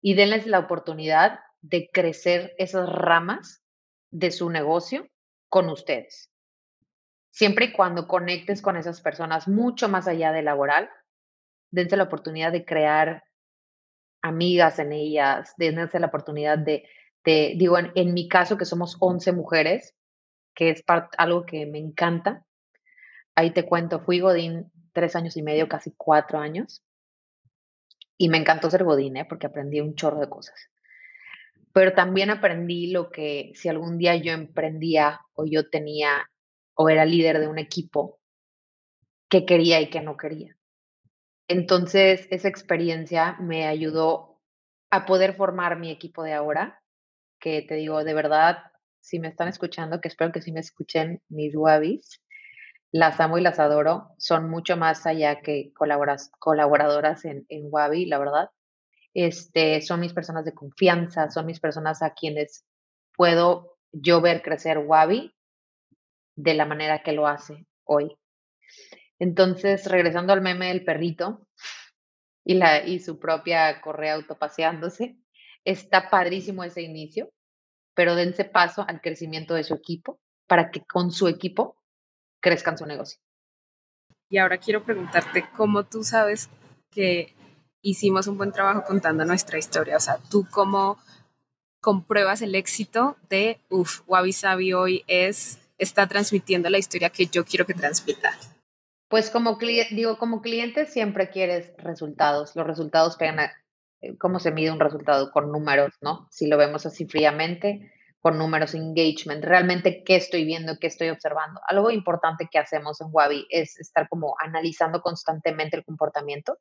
y 0.00 0.14
denles 0.14 0.46
la 0.46 0.58
oportunidad 0.58 1.40
de 1.60 1.88
crecer 1.92 2.54
esas 2.58 2.88
ramas 2.88 3.62
de 4.10 4.30
su 4.30 4.50
negocio 4.50 5.08
con 5.48 5.68
ustedes. 5.70 6.30
Siempre 7.30 7.66
y 7.66 7.72
cuando 7.72 8.06
conectes 8.06 8.62
con 8.62 8.76
esas 8.76 9.00
personas 9.00 9.48
mucho 9.48 9.88
más 9.88 10.06
allá 10.06 10.30
de 10.30 10.42
laboral, 10.42 10.88
dense 11.70 11.96
la 11.96 12.04
oportunidad 12.04 12.52
de 12.52 12.64
crear 12.64 13.24
amigas 14.22 14.78
en 14.78 14.92
ellas, 14.92 15.52
dense 15.56 15.98
la 15.98 16.06
oportunidad 16.06 16.58
de, 16.58 16.88
de 17.24 17.54
digo, 17.56 17.76
en, 17.78 18.14
mi 18.14 18.28
caso 18.28 18.56
que 18.56 18.64
somos 18.64 18.96
11 19.00 19.32
mujeres, 19.32 19.94
que 20.54 20.70
es 20.70 20.84
algo 21.18 21.44
que 21.44 21.66
me 21.66 21.78
encanta. 21.78 22.44
Ahí 23.34 23.50
te 23.50 23.66
cuento, 23.66 24.00
fui 24.00 24.20
Godín 24.20 24.70
tres 24.94 25.14
años 25.16 25.36
y 25.36 25.42
medio, 25.42 25.68
casi 25.68 25.92
cuatro 25.96 26.38
años. 26.38 26.82
Y 28.16 28.30
me 28.30 28.38
encantó 28.38 28.70
ser 28.70 28.84
Godín, 28.84 29.18
¿eh? 29.18 29.26
porque 29.28 29.46
aprendí 29.46 29.80
un 29.80 29.94
chorro 29.94 30.20
de 30.20 30.30
cosas. 30.30 30.70
Pero 31.72 31.92
también 31.92 32.30
aprendí 32.30 32.92
lo 32.92 33.10
que 33.10 33.52
si 33.56 33.68
algún 33.68 33.98
día 33.98 34.16
yo 34.16 34.32
emprendía 34.32 35.20
o 35.34 35.44
yo 35.44 35.68
tenía 35.68 36.30
o 36.74 36.88
era 36.88 37.04
líder 37.04 37.40
de 37.40 37.48
un 37.48 37.58
equipo, 37.58 38.20
qué 39.28 39.44
quería 39.44 39.80
y 39.80 39.90
qué 39.90 40.00
no 40.00 40.16
quería. 40.16 40.56
Entonces, 41.48 42.26
esa 42.30 42.48
experiencia 42.48 43.36
me 43.40 43.66
ayudó 43.66 44.40
a 44.90 45.06
poder 45.06 45.34
formar 45.34 45.78
mi 45.78 45.90
equipo 45.90 46.22
de 46.22 46.32
ahora, 46.32 46.82
que 47.40 47.62
te 47.62 47.74
digo, 47.74 48.04
de 48.04 48.14
verdad, 48.14 48.58
si 49.00 49.18
me 49.18 49.28
están 49.28 49.48
escuchando, 49.48 50.00
que 50.00 50.08
espero 50.08 50.32
que 50.32 50.40
sí 50.40 50.52
me 50.52 50.60
escuchen 50.60 51.20
mis 51.28 51.54
wabis, 51.54 52.22
las 52.94 53.18
amo 53.18 53.38
y 53.38 53.40
las 53.40 53.58
adoro. 53.58 54.14
Son 54.18 54.48
mucho 54.48 54.76
más 54.76 55.04
allá 55.04 55.40
que 55.40 55.72
colaboradoras 55.74 57.24
en, 57.24 57.44
en 57.48 57.66
Wabi, 57.68 58.06
la 58.06 58.18
verdad. 58.18 58.50
Este, 59.12 59.80
son 59.80 59.98
mis 59.98 60.12
personas 60.12 60.44
de 60.44 60.54
confianza, 60.54 61.28
son 61.28 61.46
mis 61.46 61.58
personas 61.58 62.02
a 62.02 62.14
quienes 62.14 62.64
puedo 63.16 63.78
yo 63.90 64.20
ver 64.20 64.42
crecer 64.42 64.78
Wabi 64.78 65.34
de 66.36 66.54
la 66.54 66.66
manera 66.66 67.02
que 67.02 67.10
lo 67.10 67.26
hace 67.26 67.66
hoy. 67.82 68.16
Entonces, 69.18 69.90
regresando 69.90 70.32
al 70.32 70.40
meme 70.40 70.68
del 70.68 70.84
perrito 70.84 71.48
y, 72.44 72.54
la, 72.54 72.86
y 72.86 73.00
su 73.00 73.18
propia 73.18 73.80
correa 73.80 74.14
autopaseándose, 74.14 75.18
está 75.64 76.10
padrísimo 76.10 76.62
ese 76.62 76.82
inicio, 76.82 77.32
pero 77.92 78.14
dense 78.14 78.44
paso 78.44 78.84
al 78.86 79.00
crecimiento 79.00 79.54
de 79.54 79.64
su 79.64 79.74
equipo 79.74 80.20
para 80.46 80.70
que 80.70 80.84
con 80.84 81.10
su 81.10 81.26
equipo 81.26 81.76
crezcan 82.44 82.76
su 82.76 82.84
negocio. 82.84 83.18
Y 84.28 84.36
ahora 84.36 84.58
quiero 84.58 84.84
preguntarte 84.84 85.46
cómo 85.56 85.84
tú 85.84 86.04
sabes 86.04 86.50
que 86.90 87.34
hicimos 87.80 88.26
un 88.26 88.36
buen 88.36 88.52
trabajo 88.52 88.84
contando 88.84 89.24
nuestra 89.24 89.58
historia. 89.58 89.96
O 89.96 90.00
sea, 90.00 90.18
tú 90.30 90.46
cómo 90.50 90.98
compruebas 91.80 92.42
el 92.42 92.54
éxito 92.54 93.16
de, 93.30 93.60
uff, 93.70 94.02
Wabi 94.06 94.34
Sabi 94.34 94.74
hoy 94.74 95.04
es, 95.06 95.58
está 95.78 96.06
transmitiendo 96.06 96.68
la 96.68 96.76
historia 96.76 97.08
que 97.08 97.26
yo 97.26 97.46
quiero 97.46 97.64
que 97.64 97.72
transmita. 97.72 98.36
Pues 99.08 99.30
como 99.30 99.58
digo, 99.90 100.18
como 100.18 100.42
cliente 100.42 100.84
siempre 100.84 101.30
quieres 101.30 101.72
resultados. 101.78 102.54
Los 102.56 102.66
resultados 102.66 103.16
pegan 103.16 103.40
a, 103.40 103.52
eh, 104.02 104.18
cómo 104.18 104.38
se 104.38 104.50
mide 104.50 104.70
un 104.70 104.80
resultado 104.80 105.30
con 105.30 105.50
números, 105.50 105.94
¿no? 106.02 106.28
Si 106.30 106.46
lo 106.46 106.58
vemos 106.58 106.84
así 106.84 107.06
fríamente, 107.06 107.90
con 108.24 108.38
números 108.38 108.74
engagement, 108.74 109.44
realmente 109.44 110.02
qué 110.02 110.16
estoy 110.16 110.46
viendo, 110.46 110.78
qué 110.80 110.86
estoy 110.86 111.10
observando. 111.10 111.60
Algo 111.68 111.90
importante 111.90 112.48
que 112.50 112.58
hacemos 112.58 112.98
en 113.02 113.08
Wabi 113.12 113.46
es 113.50 113.78
estar 113.78 114.08
como 114.08 114.34
analizando 114.38 115.02
constantemente 115.02 115.76
el 115.76 115.84
comportamiento. 115.84 116.56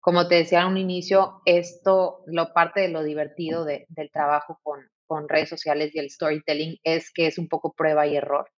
Como 0.00 0.26
te 0.26 0.34
decía 0.34 0.62
en 0.62 0.66
un 0.66 0.78
inicio, 0.78 1.42
esto, 1.44 2.24
lo 2.26 2.52
parte 2.52 2.80
de 2.80 2.88
lo 2.88 3.04
divertido 3.04 3.64
del 3.64 4.10
trabajo 4.12 4.58
con, 4.64 4.80
con 5.06 5.28
redes 5.28 5.48
sociales 5.48 5.94
y 5.94 6.00
el 6.00 6.10
storytelling 6.10 6.80
es 6.82 7.12
que 7.12 7.28
es 7.28 7.38
un 7.38 7.46
poco 7.46 7.72
prueba 7.72 8.08
y 8.08 8.16
error. 8.16 8.50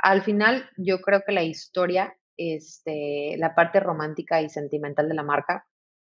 Al 0.00 0.20
final, 0.20 0.68
yo 0.76 1.00
creo 1.00 1.22
que 1.26 1.32
la 1.32 1.44
historia, 1.44 2.14
este, 2.36 3.36
la 3.38 3.54
parte 3.54 3.80
romántica 3.80 4.42
y 4.42 4.50
sentimental 4.50 5.08
de 5.08 5.14
la 5.14 5.22
marca 5.22 5.64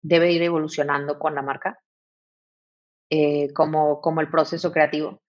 debe 0.04 0.32
ir 0.32 0.44
evolucionando 0.44 1.18
con 1.18 1.34
la 1.34 1.42
marca, 1.42 1.80
eh, 3.10 3.52
como, 3.54 4.00
como 4.00 4.22
el 4.22 4.30
proceso 4.30 4.72
creativo 4.72 5.24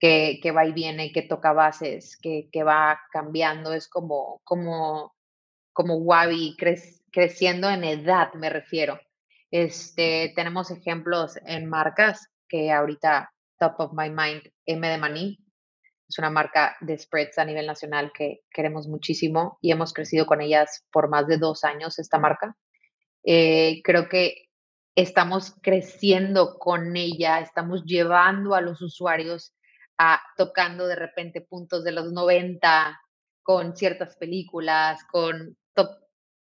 que, 0.00 0.52
va 0.56 0.64
y 0.64 0.72
viene, 0.72 1.12
que 1.12 1.22
toca 1.22 1.52
bases, 1.52 2.18
que, 2.20 2.64
va 2.64 2.98
cambiando, 3.12 3.74
es 3.74 3.86
como, 3.86 4.40
como, 4.44 5.14
como 5.72 5.96
Wabi 5.96 6.56
creciendo 7.12 7.68
en 7.68 7.84
edad, 7.84 8.32
me 8.34 8.48
refiero. 8.48 8.98
Este, 9.50 10.32
tenemos 10.34 10.70
ejemplos 10.70 11.36
en 11.44 11.68
marcas 11.68 12.28
que 12.48 12.72
ahorita 12.72 13.30
top 13.58 13.74
of 13.78 13.92
my 13.92 14.08
mind, 14.08 14.42
M 14.64 14.88
de 14.88 14.96
Maní, 14.96 15.38
es 16.08 16.18
una 16.18 16.30
marca 16.30 16.76
de 16.80 16.98
spreads 16.98 17.38
a 17.38 17.44
nivel 17.44 17.66
nacional 17.66 18.10
que 18.12 18.40
queremos 18.50 18.88
muchísimo 18.88 19.58
y 19.60 19.70
hemos 19.70 19.92
crecido 19.92 20.26
con 20.26 20.40
ellas 20.40 20.84
por 20.90 21.08
más 21.08 21.26
de 21.26 21.36
dos 21.36 21.62
años 21.62 21.98
esta 21.98 22.18
marca. 22.18 22.56
Eh, 23.22 23.80
creo 23.84 24.08
que 24.08 24.48
estamos 24.96 25.54
creciendo 25.62 26.58
con 26.58 26.96
ella, 26.96 27.38
estamos 27.40 27.84
llevando 27.84 28.54
a 28.54 28.60
los 28.60 28.82
usuarios 28.82 29.54
tocando 30.36 30.86
de 30.86 30.96
repente 30.96 31.40
puntos 31.40 31.84
de 31.84 31.92
los 31.92 32.12
90 32.12 33.00
con 33.42 33.76
ciertas 33.76 34.16
películas, 34.16 35.04
con 35.10 35.56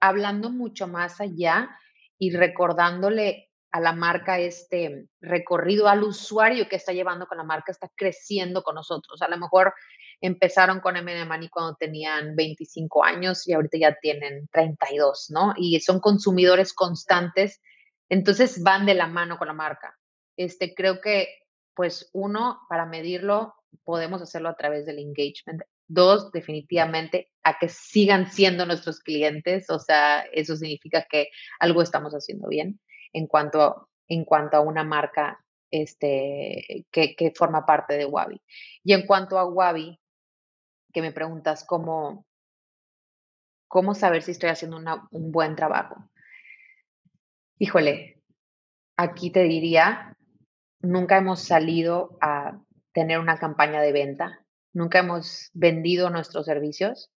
hablando 0.02 0.50
mucho 0.50 0.88
más 0.88 1.20
allá 1.20 1.70
y 2.18 2.36
recordándole 2.36 3.50
a 3.72 3.80
la 3.80 3.94
marca 3.94 4.40
este 4.40 5.08
recorrido 5.22 5.88
al 5.88 6.04
usuario 6.04 6.68
que 6.68 6.78
está 6.78 6.92
llevando 6.92 7.28
con 7.28 7.38
la 7.38 7.44
marca, 7.44 7.72
está 7.72 7.90
creciendo 7.96 8.64
con 8.64 8.76
nosotros. 8.76 9.22
A 9.22 9.28
lo 9.28 9.38
mejor 9.38 9.74
empezaron 10.22 10.80
con 10.80 10.98
M 10.98 11.26
Money 11.26 11.50
cuando 11.50 11.76
tenían 11.76 12.36
25 12.36 13.04
años 13.04 13.48
y 13.48 13.54
ahorita 13.54 13.78
ya 13.78 13.96
tienen 14.02 14.48
32, 14.52 15.28
¿no? 15.30 15.54
Y 15.56 15.80
son 15.82 16.00
consumidores 16.00 16.74
constantes, 16.74 17.62
entonces 18.10 18.64
van 18.64 18.86
de 18.86 18.96
la 18.96 19.08
mano 19.08 19.38
con 19.38 19.48
la 19.48 19.54
marca. 19.54 19.98
Este, 20.36 20.74
creo 20.74 21.00
que 21.00 21.28
pues 21.80 22.10
uno, 22.12 22.60
para 22.68 22.86
medirlo, 22.86 23.56
podemos 23.86 24.22
hacerlo 24.22 24.50
a 24.50 24.58
través 24.58 24.86
del 24.86 25.00
engagement. 25.00 25.62
Dos, 25.88 26.30
definitivamente, 26.34 27.32
a 27.42 27.58
que 27.58 27.70
sigan 27.70 28.30
siendo 28.30 28.66
nuestros 28.66 29.00
clientes, 29.00 29.70
o 29.70 29.80
sea, 29.80 30.24
eso 30.34 30.58
significa 30.58 31.08
que 31.10 31.30
algo 31.58 31.82
estamos 31.82 32.12
haciendo 32.12 32.50
bien 32.50 32.82
en 33.14 33.28
cuanto 33.28 33.62
a, 33.62 33.88
en 34.10 34.26
cuanto 34.26 34.58
a 34.58 34.60
una 34.60 34.84
marca 34.84 35.42
este, 35.72 36.86
que, 36.92 37.34
forma 37.34 37.66
parte 37.66 37.94
de 37.94 38.04
Wabi. 38.04 38.42
Y 38.84 38.92
en 38.92 39.08
cuanto 39.08 39.40
a 39.40 39.46
Wabi, 39.46 40.02
que 40.92 41.02
me 41.02 41.14
preguntas 41.14 41.64
cómo, 41.64 42.26
cómo 43.70 43.96
saber 43.96 44.22
si 44.22 44.32
estoy 44.32 44.50
haciendo 44.50 44.82
un 45.12 45.32
buen 45.32 45.56
trabajo. 45.56 46.10
Híjole, 47.58 48.22
aquí 48.98 49.32
te 49.32 49.44
diría 49.44 50.18
nunca 50.82 51.18
hemos 51.18 51.42
salido 51.42 52.18
a 52.22 52.60
tener 52.94 53.20
una 53.20 53.38
campaña 53.38 53.82
de 53.82 53.92
venta, 53.92 54.46
nunca 54.74 55.00
hemos 55.00 55.50
vendido 55.54 56.10
nuestros 56.10 56.46
servicios 56.46 57.12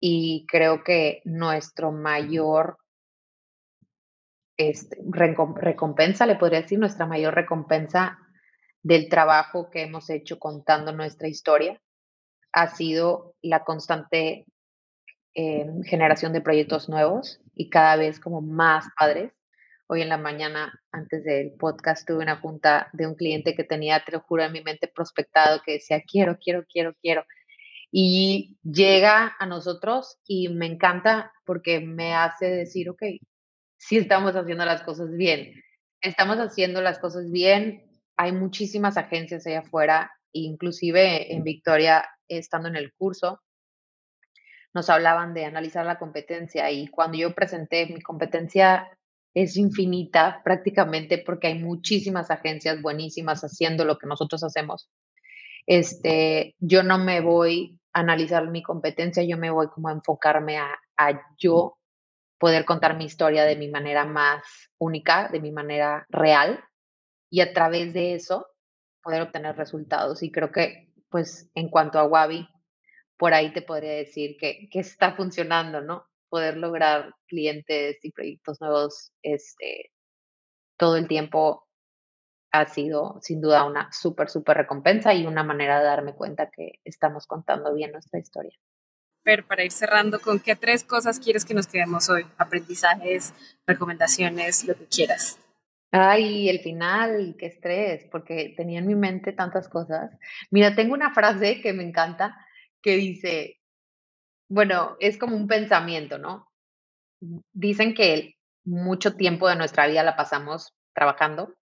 y 0.00 0.46
creo 0.48 0.84
que 0.84 1.22
nuestro 1.24 1.92
mayor 1.92 2.78
este, 4.56 4.98
recompensa, 5.56 6.26
le 6.26 6.36
podría 6.36 6.62
decir, 6.62 6.78
nuestra 6.78 7.06
mayor 7.06 7.34
recompensa 7.34 8.18
del 8.82 9.08
trabajo 9.08 9.68
que 9.70 9.82
hemos 9.82 10.08
hecho 10.10 10.38
contando 10.38 10.92
nuestra 10.92 11.28
historia 11.28 11.80
ha 12.52 12.68
sido 12.68 13.34
la 13.42 13.64
constante 13.64 14.46
em, 15.34 15.82
generación 15.82 16.32
de 16.32 16.40
proyectos 16.40 16.88
nuevos 16.88 17.40
y 17.54 17.68
cada 17.68 17.96
vez 17.96 18.18
como 18.20 18.40
más 18.40 18.86
padres 18.98 19.35
Hoy 19.88 20.02
en 20.02 20.08
la 20.08 20.18
mañana, 20.18 20.80
antes 20.90 21.22
del 21.22 21.52
podcast, 21.52 22.06
tuve 22.06 22.22
una 22.22 22.40
junta 22.40 22.90
de 22.92 23.06
un 23.06 23.14
cliente 23.14 23.54
que 23.54 23.62
tenía, 23.62 24.02
te 24.04 24.10
lo 24.10 24.20
juro, 24.20 24.42
en 24.42 24.52
mi 24.52 24.60
mente 24.60 24.88
prospectado, 24.88 25.62
que 25.64 25.74
decía, 25.74 26.02
quiero, 26.02 26.38
quiero, 26.38 26.64
quiero, 26.68 26.92
quiero. 27.00 27.24
Y 27.92 28.56
llega 28.64 29.36
a 29.38 29.46
nosotros 29.46 30.18
y 30.26 30.48
me 30.48 30.66
encanta 30.66 31.32
porque 31.44 31.78
me 31.78 32.14
hace 32.14 32.46
decir, 32.46 32.90
ok, 32.90 33.02
sí 33.76 33.98
estamos 33.98 34.34
haciendo 34.34 34.64
las 34.64 34.82
cosas 34.82 35.16
bien. 35.16 35.52
Estamos 36.00 36.38
haciendo 36.38 36.82
las 36.82 36.98
cosas 36.98 37.30
bien. 37.30 37.84
Hay 38.16 38.32
muchísimas 38.32 38.96
agencias 38.96 39.46
allá 39.46 39.60
afuera, 39.60 40.10
inclusive 40.32 41.32
en 41.32 41.44
Victoria, 41.44 42.08
estando 42.28 42.68
en 42.68 42.74
el 42.74 42.92
curso, 42.94 43.40
nos 44.74 44.90
hablaban 44.90 45.32
de 45.32 45.46
analizar 45.46 45.86
la 45.86 45.98
competencia 45.98 46.70
y 46.70 46.88
cuando 46.88 47.16
yo 47.16 47.34
presenté 47.34 47.86
mi 47.86 48.02
competencia 48.02 48.86
es 49.36 49.58
infinita 49.58 50.40
prácticamente 50.42 51.18
porque 51.18 51.48
hay 51.48 51.58
muchísimas 51.58 52.30
agencias 52.30 52.80
buenísimas 52.80 53.42
haciendo 53.42 53.84
lo 53.84 53.98
que 53.98 54.06
nosotros 54.06 54.42
hacemos. 54.42 54.88
Este, 55.66 56.54
yo 56.58 56.82
no 56.82 56.96
me 56.96 57.20
voy 57.20 57.78
a 57.92 58.00
analizar 58.00 58.48
mi 58.48 58.62
competencia, 58.62 59.22
yo 59.24 59.36
me 59.36 59.50
voy 59.50 59.68
como 59.68 59.88
a 59.88 59.92
enfocarme 59.92 60.56
a, 60.56 60.70
a 60.96 61.20
yo 61.36 61.76
poder 62.38 62.64
contar 62.64 62.96
mi 62.96 63.04
historia 63.04 63.44
de 63.44 63.56
mi 63.56 63.68
manera 63.68 64.06
más 64.06 64.42
única, 64.78 65.28
de 65.28 65.40
mi 65.40 65.52
manera 65.52 66.06
real 66.08 66.64
y 67.28 67.42
a 67.42 67.52
través 67.52 67.92
de 67.92 68.14
eso 68.14 68.46
poder 69.02 69.20
obtener 69.20 69.54
resultados. 69.54 70.22
Y 70.22 70.32
creo 70.32 70.50
que, 70.50 70.94
pues, 71.10 71.50
en 71.54 71.68
cuanto 71.68 71.98
a 71.98 72.06
Wabi, 72.06 72.48
por 73.18 73.34
ahí 73.34 73.52
te 73.52 73.60
podría 73.60 73.92
decir 73.92 74.38
que, 74.40 74.70
que 74.70 74.80
está 74.80 75.14
funcionando, 75.14 75.82
¿no? 75.82 76.06
Poder 76.28 76.56
lograr 76.56 77.14
clientes 77.26 77.98
y 78.02 78.12
proyectos 78.12 78.60
nuevos 78.60 79.12
este, 79.22 79.92
todo 80.76 80.96
el 80.96 81.08
tiempo 81.08 81.66
ha 82.52 82.66
sido 82.66 83.18
sin 83.22 83.40
duda 83.40 83.64
una 83.64 83.90
súper, 83.92 84.28
súper 84.28 84.56
recompensa 84.56 85.14
y 85.14 85.26
una 85.26 85.42
manera 85.42 85.78
de 85.78 85.86
darme 85.86 86.14
cuenta 86.14 86.50
que 86.50 86.80
estamos 86.84 87.26
contando 87.26 87.74
bien 87.74 87.92
nuestra 87.92 88.18
historia. 88.18 88.56
Pero 89.22 89.44
para 89.46 89.64
ir 89.64 89.72
cerrando, 89.72 90.20
¿con 90.20 90.38
qué 90.38 90.54
tres 90.54 90.84
cosas 90.84 91.18
quieres 91.18 91.44
que 91.44 91.52
nos 91.52 91.66
quedemos 91.66 92.08
hoy? 92.08 92.24
Aprendizajes, 92.38 93.34
recomendaciones, 93.66 94.64
lo 94.64 94.76
que 94.76 94.86
quieras. 94.86 95.38
Ay, 95.90 96.48
el 96.48 96.60
final, 96.60 97.34
qué 97.38 97.46
estrés, 97.46 98.06
porque 98.10 98.54
tenía 98.56 98.78
en 98.78 98.86
mi 98.86 98.94
mente 98.94 99.32
tantas 99.32 99.68
cosas. 99.68 100.10
Mira, 100.50 100.76
tengo 100.76 100.94
una 100.94 101.12
frase 101.12 101.60
que 101.60 101.72
me 101.72 101.82
encanta 101.82 102.36
que 102.82 102.96
dice, 102.96 103.60
bueno, 104.48 104.96
es 105.00 105.18
como 105.18 105.36
un 105.36 105.46
pensamiento, 105.46 106.18
¿no? 106.18 106.48
Dicen 107.52 107.94
que 107.94 108.34
mucho 108.64 109.14
tiempo 109.14 109.48
de 109.48 109.56
nuestra 109.56 109.86
vida 109.86 110.02
la 110.02 110.16
pasamos 110.16 110.74
trabajando 110.94 111.54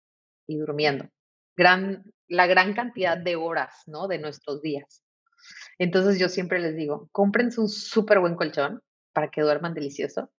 y 0.46 0.58
durmiendo. 0.58 1.08
Gran, 1.56 2.04
la 2.28 2.46
gran 2.46 2.74
cantidad 2.74 3.16
de 3.16 3.36
horas, 3.36 3.82
¿no? 3.86 4.08
De 4.08 4.18
nuestros 4.18 4.62
días. 4.62 5.02
Entonces 5.78 6.18
yo 6.18 6.28
siempre 6.28 6.58
les 6.60 6.76
digo, 6.76 7.08
cómprense 7.12 7.60
un 7.60 7.68
súper 7.68 8.20
buen 8.20 8.36
colchón 8.36 8.82
para 9.12 9.30
que 9.30 9.42
duerman 9.42 9.74
delicioso 9.74 10.30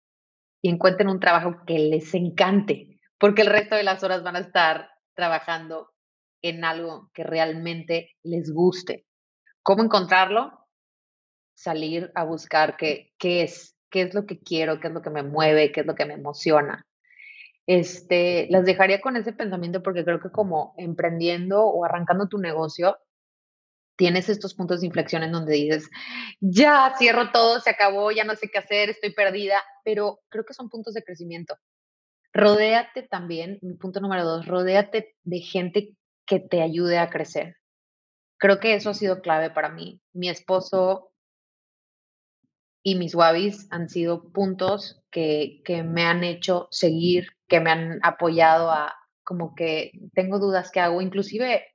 y 0.62 0.70
encuentren 0.70 1.10
un 1.10 1.20
trabajo 1.20 1.64
que 1.66 1.78
les 1.78 2.14
encante, 2.14 3.00
porque 3.20 3.44
el 3.44 3.48
resto 3.48 3.76
de 3.76 3.84
las 3.84 4.04
horas 4.04 4.24
van 4.24 4.36
a 4.36 4.40
estar 4.40 4.90
trabajando 5.14 5.92
en 6.42 6.64
algo 6.64 7.10
que 7.14 7.24
realmente 7.24 8.12
les 8.24 8.52
guste. 8.52 9.06
¿Cómo 9.64 9.84
encontrarlo? 9.84 10.65
Salir 11.56 12.12
a 12.14 12.24
buscar 12.24 12.78
qué, 12.78 13.14
qué 13.18 13.44
es, 13.44 13.76
qué 13.90 14.02
es 14.02 14.14
lo 14.14 14.26
que 14.26 14.40
quiero, 14.40 14.80
qué 14.80 14.90
es 14.90 14.94
lo 14.94 15.02
que 15.02 15.10
me 15.10 15.24
mueve, 15.24 15.72
qué 15.72 15.82
es 15.82 15.88
lo 15.88 15.96
que 15.96 16.06
me 16.06 16.14
emociona. 16.14 16.86
Este, 17.68 18.48
las 18.52 18.66
dejaría 18.66 19.02
con 19.02 19.16
ese 19.18 19.34
pensamiento 19.34 19.82
porque 19.82 20.04
creo 20.04 20.20
que 20.20 20.30
como 20.30 20.76
emprendiendo 20.78 21.66
o 21.66 21.84
arrancando 21.84 22.28
tu 22.28 22.38
negocio, 22.38 22.98
tienes 23.96 24.30
estos 24.30 24.54
puntos 24.54 24.82
de 24.82 24.88
inflexión 24.88 25.24
en 25.24 25.32
donde 25.32 25.54
dices, 25.54 25.90
ya 26.40 26.94
cierro 26.98 27.32
todo, 27.32 27.60
se 27.60 27.70
acabó, 27.70 28.12
ya 28.12 28.24
no 28.24 28.36
sé 28.36 28.50
qué 28.50 28.60
hacer, 28.60 28.90
estoy 28.90 29.14
perdida, 29.14 29.56
pero 29.84 30.20
creo 30.30 30.46
que 30.46 30.54
son 30.54 30.70
puntos 30.70 30.94
de 30.94 31.04
crecimiento. 31.04 31.58
Rodéate 32.34 33.04
también, 33.04 33.60
mi 33.62 33.76
punto 33.76 34.02
número 34.02 34.26
dos, 34.26 34.46
rodéate 34.46 35.16
de 35.24 35.40
gente 35.40 35.96
que 36.26 36.40
te 36.40 36.62
ayude 36.62 36.98
a 36.98 37.10
crecer. 37.10 37.56
Creo 38.38 38.60
que 38.60 38.76
eso 38.76 38.90
ha 38.90 38.94
sido 38.94 39.22
clave 39.22 39.50
para 39.50 39.70
mí. 39.70 40.02
Mi 40.12 40.28
esposo 40.28 41.14
y 42.88 42.94
mis 42.94 43.16
wabis 43.16 43.68
han 43.72 43.90
sido 43.90 44.32
puntos 44.32 45.02
que, 45.10 45.64
que 45.66 45.82
me 45.82 46.04
han 46.04 46.24
hecho 46.24 46.68
seguir, 46.70 47.30
que 47.48 47.60
me 47.60 47.72
han 47.72 48.00
apoyado 48.04 48.70
a 48.70 48.96
como 49.24 49.56
que 49.56 49.92
tengo 50.14 50.38
dudas 50.38 50.70
que 50.70 50.82
hago, 50.82 51.02
inclusive 51.02 51.66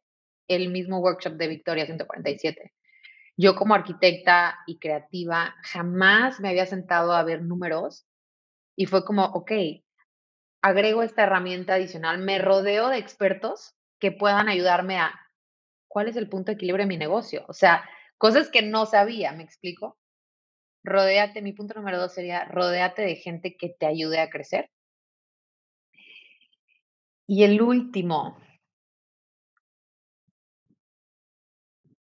el 0.46 0.70
mismo 0.70 1.00
workshop 1.00 1.32
de 1.32 1.48
Victoria 1.48 1.84
147. 1.84 2.72
Yo 3.36 3.56
como 3.56 3.74
arquitecta 3.74 4.60
y 4.68 4.78
creativa 4.78 5.56
jamás 5.64 6.38
me 6.38 6.48
había 6.48 6.66
sentado 6.66 7.12
a 7.12 7.24
ver 7.24 7.42
números 7.42 8.06
y 8.76 8.86
fue 8.86 9.04
como, 9.04 9.24
ok, 9.24 9.50
agrego 10.62 11.02
esta 11.02 11.24
herramienta 11.24 11.74
adicional, 11.74 12.18
me 12.18 12.38
rodeo 12.38 12.88
de 12.88 12.98
expertos 12.98 13.74
que 13.98 14.12
puedan 14.12 14.48
ayudarme 14.48 14.98
a 14.98 15.12
cuál 15.88 16.06
es 16.06 16.14
el 16.14 16.28
punto 16.28 16.52
de 16.52 16.54
equilibrio 16.54 16.84
de 16.84 16.88
mi 16.88 16.98
negocio. 16.98 17.44
O 17.48 17.52
sea, 17.52 17.82
cosas 18.16 18.48
que 18.48 18.62
no 18.62 18.86
sabía, 18.86 19.32
¿me 19.32 19.42
explico? 19.42 19.98
Rodéate, 20.82 21.42
mi 21.42 21.52
punto 21.52 21.74
número 21.74 21.98
dos 21.98 22.14
sería, 22.14 22.44
rodéate 22.46 23.02
de 23.02 23.16
gente 23.16 23.56
que 23.56 23.68
te 23.68 23.86
ayude 23.86 24.20
a 24.20 24.30
crecer. 24.30 24.70
Y 27.26 27.44
el 27.44 27.60
último, 27.62 28.36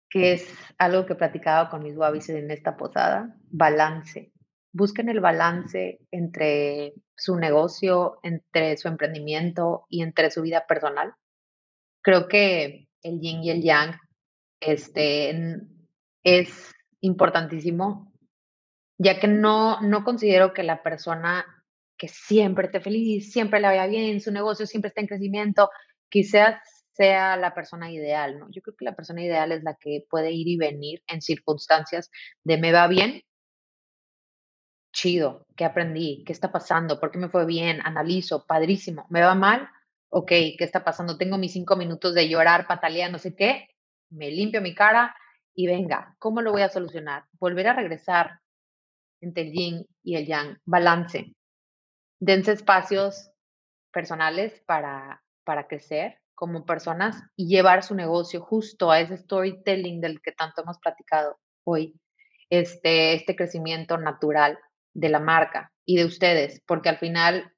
que 0.08 0.32
es 0.32 0.48
algo 0.78 1.06
que 1.06 1.14
platicaba 1.14 1.68
con 1.68 1.82
mis 1.82 1.96
wabis 1.96 2.28
en 2.30 2.50
esta 2.50 2.76
posada, 2.76 3.36
balance. 3.50 4.32
Busquen 4.72 5.08
el 5.08 5.20
balance 5.20 6.00
entre 6.10 6.94
su 7.16 7.36
negocio, 7.36 8.18
entre 8.22 8.76
su 8.76 8.88
emprendimiento 8.88 9.86
y 9.88 10.02
entre 10.02 10.30
su 10.30 10.42
vida 10.42 10.66
personal. 10.66 11.14
Creo 12.02 12.28
que 12.28 12.88
el 13.02 13.20
yin 13.20 13.44
y 13.44 13.50
el 13.50 13.62
yang 13.62 13.96
este, 14.60 15.60
es 16.24 16.72
importantísimo, 17.00 18.13
ya 18.98 19.18
que 19.20 19.28
no, 19.28 19.80
no 19.80 20.04
considero 20.04 20.52
que 20.52 20.62
la 20.62 20.82
persona 20.82 21.44
que 21.96 22.08
siempre 22.08 22.66
esté 22.66 22.80
feliz, 22.80 23.32
siempre 23.32 23.60
le 23.60 23.68
vaya 23.68 23.86
bien, 23.86 24.20
su 24.20 24.32
negocio 24.32 24.66
siempre 24.66 24.88
esté 24.88 25.02
en 25.02 25.06
crecimiento, 25.06 25.70
quizás 26.08 26.56
sea 26.92 27.36
la 27.36 27.54
persona 27.54 27.90
ideal, 27.90 28.38
¿no? 28.38 28.46
Yo 28.50 28.62
creo 28.62 28.76
que 28.76 28.84
la 28.84 28.94
persona 28.94 29.22
ideal 29.22 29.52
es 29.52 29.62
la 29.64 29.76
que 29.80 30.04
puede 30.08 30.32
ir 30.32 30.48
y 30.48 30.56
venir 30.56 31.02
en 31.08 31.20
circunstancias 31.22 32.10
de 32.44 32.58
me 32.58 32.72
va 32.72 32.86
bien, 32.88 33.22
chido, 34.94 35.46
¿qué 35.56 35.64
aprendí? 35.64 36.22
¿Qué 36.24 36.32
está 36.32 36.52
pasando? 36.52 37.00
¿Por 37.00 37.10
qué 37.10 37.18
me 37.18 37.28
fue 37.28 37.44
bien? 37.44 37.80
Analizo, 37.84 38.46
padrísimo. 38.46 39.06
¿Me 39.10 39.20
va 39.20 39.34
mal? 39.34 39.68
Ok, 40.08 40.28
¿qué 40.28 40.56
está 40.60 40.84
pasando? 40.84 41.18
Tengo 41.18 41.36
mis 41.36 41.52
cinco 41.52 41.76
minutos 41.76 42.14
de 42.14 42.28
llorar, 42.28 42.66
patalear, 42.68 43.10
no 43.10 43.18
sé 43.18 43.34
qué. 43.34 43.68
Me 44.10 44.30
limpio 44.30 44.62
mi 44.62 44.74
cara 44.74 45.14
y 45.54 45.66
venga, 45.66 46.14
¿cómo 46.20 46.40
lo 46.42 46.52
voy 46.52 46.62
a 46.62 46.68
solucionar? 46.68 47.24
Volver 47.32 47.66
a 47.68 47.74
regresar 47.74 48.40
entre 49.24 49.44
el 49.44 49.52
yin 49.52 49.86
y 50.02 50.16
el 50.16 50.26
yang, 50.26 50.58
balance. 50.64 51.34
Dense 52.20 52.52
espacios 52.52 53.30
personales 53.92 54.62
para, 54.66 55.22
para 55.44 55.66
crecer, 55.66 56.18
como 56.34 56.66
personas 56.66 57.22
y 57.36 57.48
llevar 57.48 57.82
su 57.82 57.94
negocio 57.94 58.40
justo 58.40 58.90
a 58.90 59.00
ese 59.00 59.16
storytelling 59.16 60.00
del 60.00 60.20
que 60.20 60.32
tanto 60.32 60.62
hemos 60.62 60.78
platicado 60.78 61.38
hoy, 61.64 61.98
este, 62.50 63.14
este 63.14 63.36
crecimiento 63.36 63.98
natural 63.98 64.58
de 64.92 65.08
la 65.08 65.20
marca 65.20 65.72
y 65.84 65.96
de 65.96 66.04
ustedes, 66.04 66.60
porque 66.66 66.88
al 66.88 66.98
final 66.98 67.52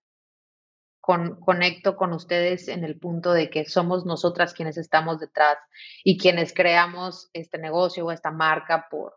con, 1.00 1.40
conecto 1.40 1.96
con 1.96 2.12
ustedes 2.12 2.68
en 2.68 2.84
el 2.84 2.98
punto 2.98 3.32
de 3.32 3.48
que 3.48 3.64
somos 3.64 4.04
nosotras 4.04 4.54
quienes 4.54 4.76
estamos 4.76 5.20
detrás 5.20 5.56
y 6.04 6.18
quienes 6.18 6.52
creamos 6.52 7.30
este 7.32 7.58
negocio 7.58 8.06
o 8.06 8.12
esta 8.12 8.30
marca 8.30 8.88
por, 8.90 9.16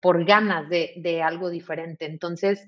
por 0.00 0.24
ganas 0.24 0.68
de, 0.68 0.94
de 0.96 1.22
algo 1.22 1.50
diferente. 1.50 2.06
Entonces, 2.06 2.66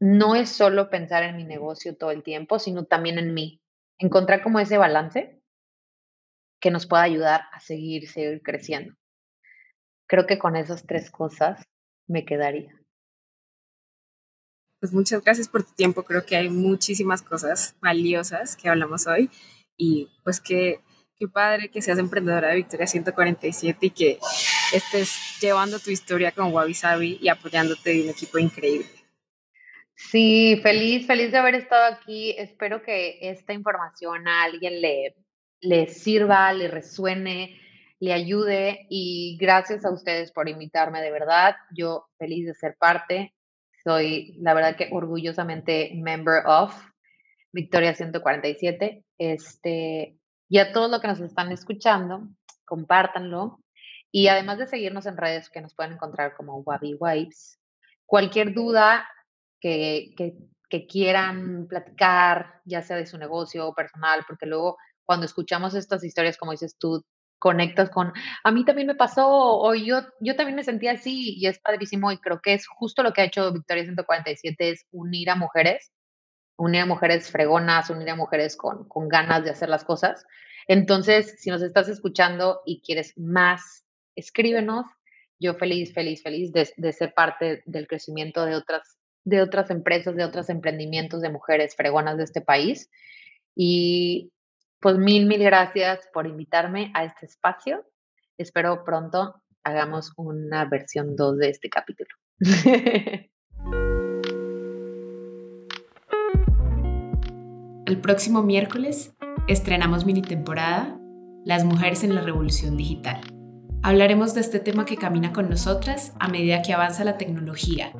no 0.00 0.36
es 0.36 0.50
solo 0.50 0.90
pensar 0.90 1.22
en 1.24 1.36
mi 1.36 1.44
negocio 1.44 1.96
todo 1.96 2.10
el 2.10 2.22
tiempo, 2.22 2.58
sino 2.58 2.84
también 2.84 3.18
en 3.18 3.34
mí, 3.34 3.60
encontrar 3.98 4.42
como 4.42 4.60
ese 4.60 4.78
balance 4.78 5.40
que 6.60 6.70
nos 6.70 6.86
pueda 6.86 7.02
ayudar 7.02 7.42
a 7.52 7.60
seguir, 7.60 8.08
seguir 8.08 8.42
creciendo. 8.42 8.94
Creo 10.08 10.26
que 10.26 10.38
con 10.38 10.56
esas 10.56 10.86
tres 10.86 11.10
cosas 11.10 11.62
me 12.08 12.24
quedaría. 12.24 12.74
Pues 14.80 14.92
muchas 14.92 15.22
gracias 15.22 15.48
por 15.48 15.64
tu 15.64 15.72
tiempo. 15.74 16.04
Creo 16.04 16.24
que 16.24 16.36
hay 16.36 16.48
muchísimas 16.48 17.22
cosas 17.22 17.76
valiosas 17.80 18.56
que 18.56 18.68
hablamos 18.68 19.06
hoy 19.06 19.30
y 19.76 20.08
pues 20.22 20.40
que 20.40 20.80
qué 21.16 21.26
padre 21.26 21.70
que 21.70 21.82
seas 21.82 21.98
emprendedora 21.98 22.48
de 22.48 22.56
Victoria 22.56 22.86
147 22.86 23.86
y 23.86 23.90
que 23.90 24.18
estés 24.72 25.38
llevando 25.40 25.78
tu 25.78 25.90
historia 25.90 26.32
con 26.32 26.52
Wabi 26.52 26.74
Sabi 26.74 27.18
y 27.20 27.28
apoyándote 27.28 27.90
de 27.90 28.02
un 28.02 28.08
equipo 28.10 28.38
increíble. 28.38 28.86
Sí, 29.94 30.60
feliz, 30.62 31.06
feliz 31.06 31.32
de 31.32 31.38
haber 31.38 31.56
estado 31.56 31.92
aquí. 31.92 32.34
Espero 32.38 32.82
que 32.82 33.18
esta 33.20 33.52
información 33.52 34.28
a 34.28 34.44
alguien 34.44 34.80
le, 34.80 35.16
le 35.60 35.88
sirva, 35.88 36.52
le 36.52 36.68
resuene, 36.68 37.60
le 37.98 38.12
ayude 38.12 38.86
y 38.90 39.36
gracias 39.40 39.84
a 39.84 39.90
ustedes 39.90 40.30
por 40.30 40.48
invitarme, 40.48 41.02
de 41.02 41.10
verdad. 41.10 41.56
Yo 41.74 42.06
feliz 42.18 42.46
de 42.46 42.54
ser 42.54 42.76
parte. 42.78 43.34
Soy, 43.82 44.36
la 44.38 44.54
verdad 44.54 44.76
que 44.76 44.88
orgullosamente 44.92 45.92
member 45.94 46.42
of 46.46 46.74
Victoria 47.52 47.94
147. 47.94 49.04
Este, 49.18 50.16
y 50.48 50.58
a 50.58 50.72
todos 50.72 50.90
los 50.90 51.00
que 51.00 51.08
nos 51.08 51.20
están 51.20 51.50
escuchando, 51.50 52.28
compártanlo. 52.64 53.60
Y 54.10 54.28
además 54.28 54.58
de 54.58 54.66
seguirnos 54.66 55.06
en 55.06 55.16
redes 55.16 55.50
que 55.50 55.60
nos 55.60 55.74
pueden 55.74 55.92
encontrar 55.92 56.34
como 56.36 56.58
Wabi 56.60 56.96
Wipes, 56.98 57.58
cualquier 58.06 58.54
duda, 58.54 59.06
que, 59.60 60.14
que, 60.16 60.86
quieran 60.86 61.66
platicar, 61.66 62.60
ya 62.64 62.82
sea 62.82 62.96
de 62.96 63.06
su 63.06 63.18
negocio 63.18 63.66
o 63.66 63.74
personal, 63.74 64.24
porque 64.26 64.46
luego 64.46 64.76
cuando 65.04 65.26
escuchamos 65.26 65.74
estas 65.74 66.04
historias, 66.04 66.36
como 66.36 66.52
dices 66.52 66.76
tú, 66.78 67.04
conectas 67.38 67.90
con, 67.90 68.12
a 68.44 68.50
mí 68.50 68.64
también 68.64 68.88
me 68.88 68.94
pasó, 68.94 69.28
o 69.28 69.74
yo, 69.74 70.02
yo 70.20 70.36
también 70.36 70.56
me 70.56 70.64
sentía 70.64 70.92
así, 70.92 71.34
y 71.38 71.46
es 71.46 71.58
padrísimo, 71.58 72.12
y 72.12 72.18
creo 72.18 72.40
que 72.42 72.54
es 72.54 72.66
justo 72.66 73.02
lo 73.02 73.12
que 73.12 73.22
ha 73.22 73.24
hecho 73.24 73.52
Victoria 73.52 73.84
147, 73.84 74.70
es 74.70 74.86
unir 74.90 75.30
a 75.30 75.36
mujeres, 75.36 75.92
unir 76.56 76.82
a 76.82 76.86
mujeres 76.86 77.30
fregonas, 77.30 77.90
unir 77.90 78.10
a 78.10 78.16
mujeres 78.16 78.56
con, 78.56 78.88
con 78.88 79.08
ganas 79.08 79.44
de 79.44 79.50
hacer 79.50 79.68
las 79.68 79.84
cosas. 79.84 80.26
Entonces, 80.66 81.36
si 81.38 81.50
nos 81.50 81.62
estás 81.62 81.88
escuchando 81.88 82.60
y 82.66 82.82
quieres 82.82 83.14
más, 83.16 83.84
escríbenos. 84.18 84.86
Yo 85.40 85.54
feliz, 85.54 85.92
feliz, 85.94 86.22
feliz 86.22 86.52
de, 86.52 86.68
de 86.76 86.92
ser 86.92 87.14
parte 87.14 87.62
del 87.66 87.86
crecimiento 87.86 88.44
de 88.44 88.56
otras 88.56 88.98
de 89.28 89.42
otras 89.42 89.70
empresas, 89.70 90.16
de 90.16 90.24
otros 90.24 90.48
emprendimientos 90.48 91.20
de 91.20 91.28
mujeres 91.28 91.76
fregonas 91.76 92.16
de 92.16 92.24
este 92.24 92.40
país. 92.40 92.90
Y 93.54 94.32
pues 94.80 94.96
mil, 94.96 95.26
mil 95.26 95.42
gracias 95.42 96.08
por 96.12 96.26
invitarme 96.26 96.90
a 96.94 97.04
este 97.04 97.26
espacio. 97.26 97.84
Espero 98.38 98.84
pronto 98.84 99.34
hagamos 99.64 100.12
una 100.16 100.64
versión 100.64 101.14
2 101.16 101.38
de 101.38 101.50
este 101.50 101.68
capítulo. 101.68 102.08
El 107.86 108.00
próximo 108.00 108.42
miércoles 108.42 109.14
estrenamos 109.48 110.04
mini 110.04 110.20
temporada 110.20 111.00
Las 111.44 111.64
mujeres 111.64 112.04
en 112.04 112.14
la 112.14 112.20
revolución 112.20 112.76
digital. 112.76 113.37
Hablaremos 113.82 114.34
de 114.34 114.40
este 114.40 114.60
tema 114.60 114.84
que 114.84 114.96
camina 114.96 115.32
con 115.32 115.48
nosotras 115.48 116.12
a 116.18 116.28
medida 116.28 116.62
que 116.62 116.72
avanza 116.72 117.04
la 117.04 117.16
tecnología 117.16 117.92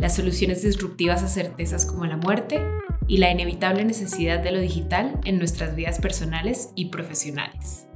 las 0.00 0.16
soluciones 0.16 0.62
disruptivas 0.62 1.22
a 1.22 1.28
certezas 1.28 1.84
como 1.84 2.06
la 2.06 2.16
muerte 2.16 2.60
y 3.06 3.18
la 3.18 3.30
inevitable 3.30 3.84
necesidad 3.84 4.40
de 4.42 4.50
lo 4.50 4.58
digital 4.58 5.20
en 5.24 5.38
nuestras 5.38 5.76
vidas 5.76 6.00
personales 6.00 6.70
y 6.74 6.86
profesionales. 6.86 7.89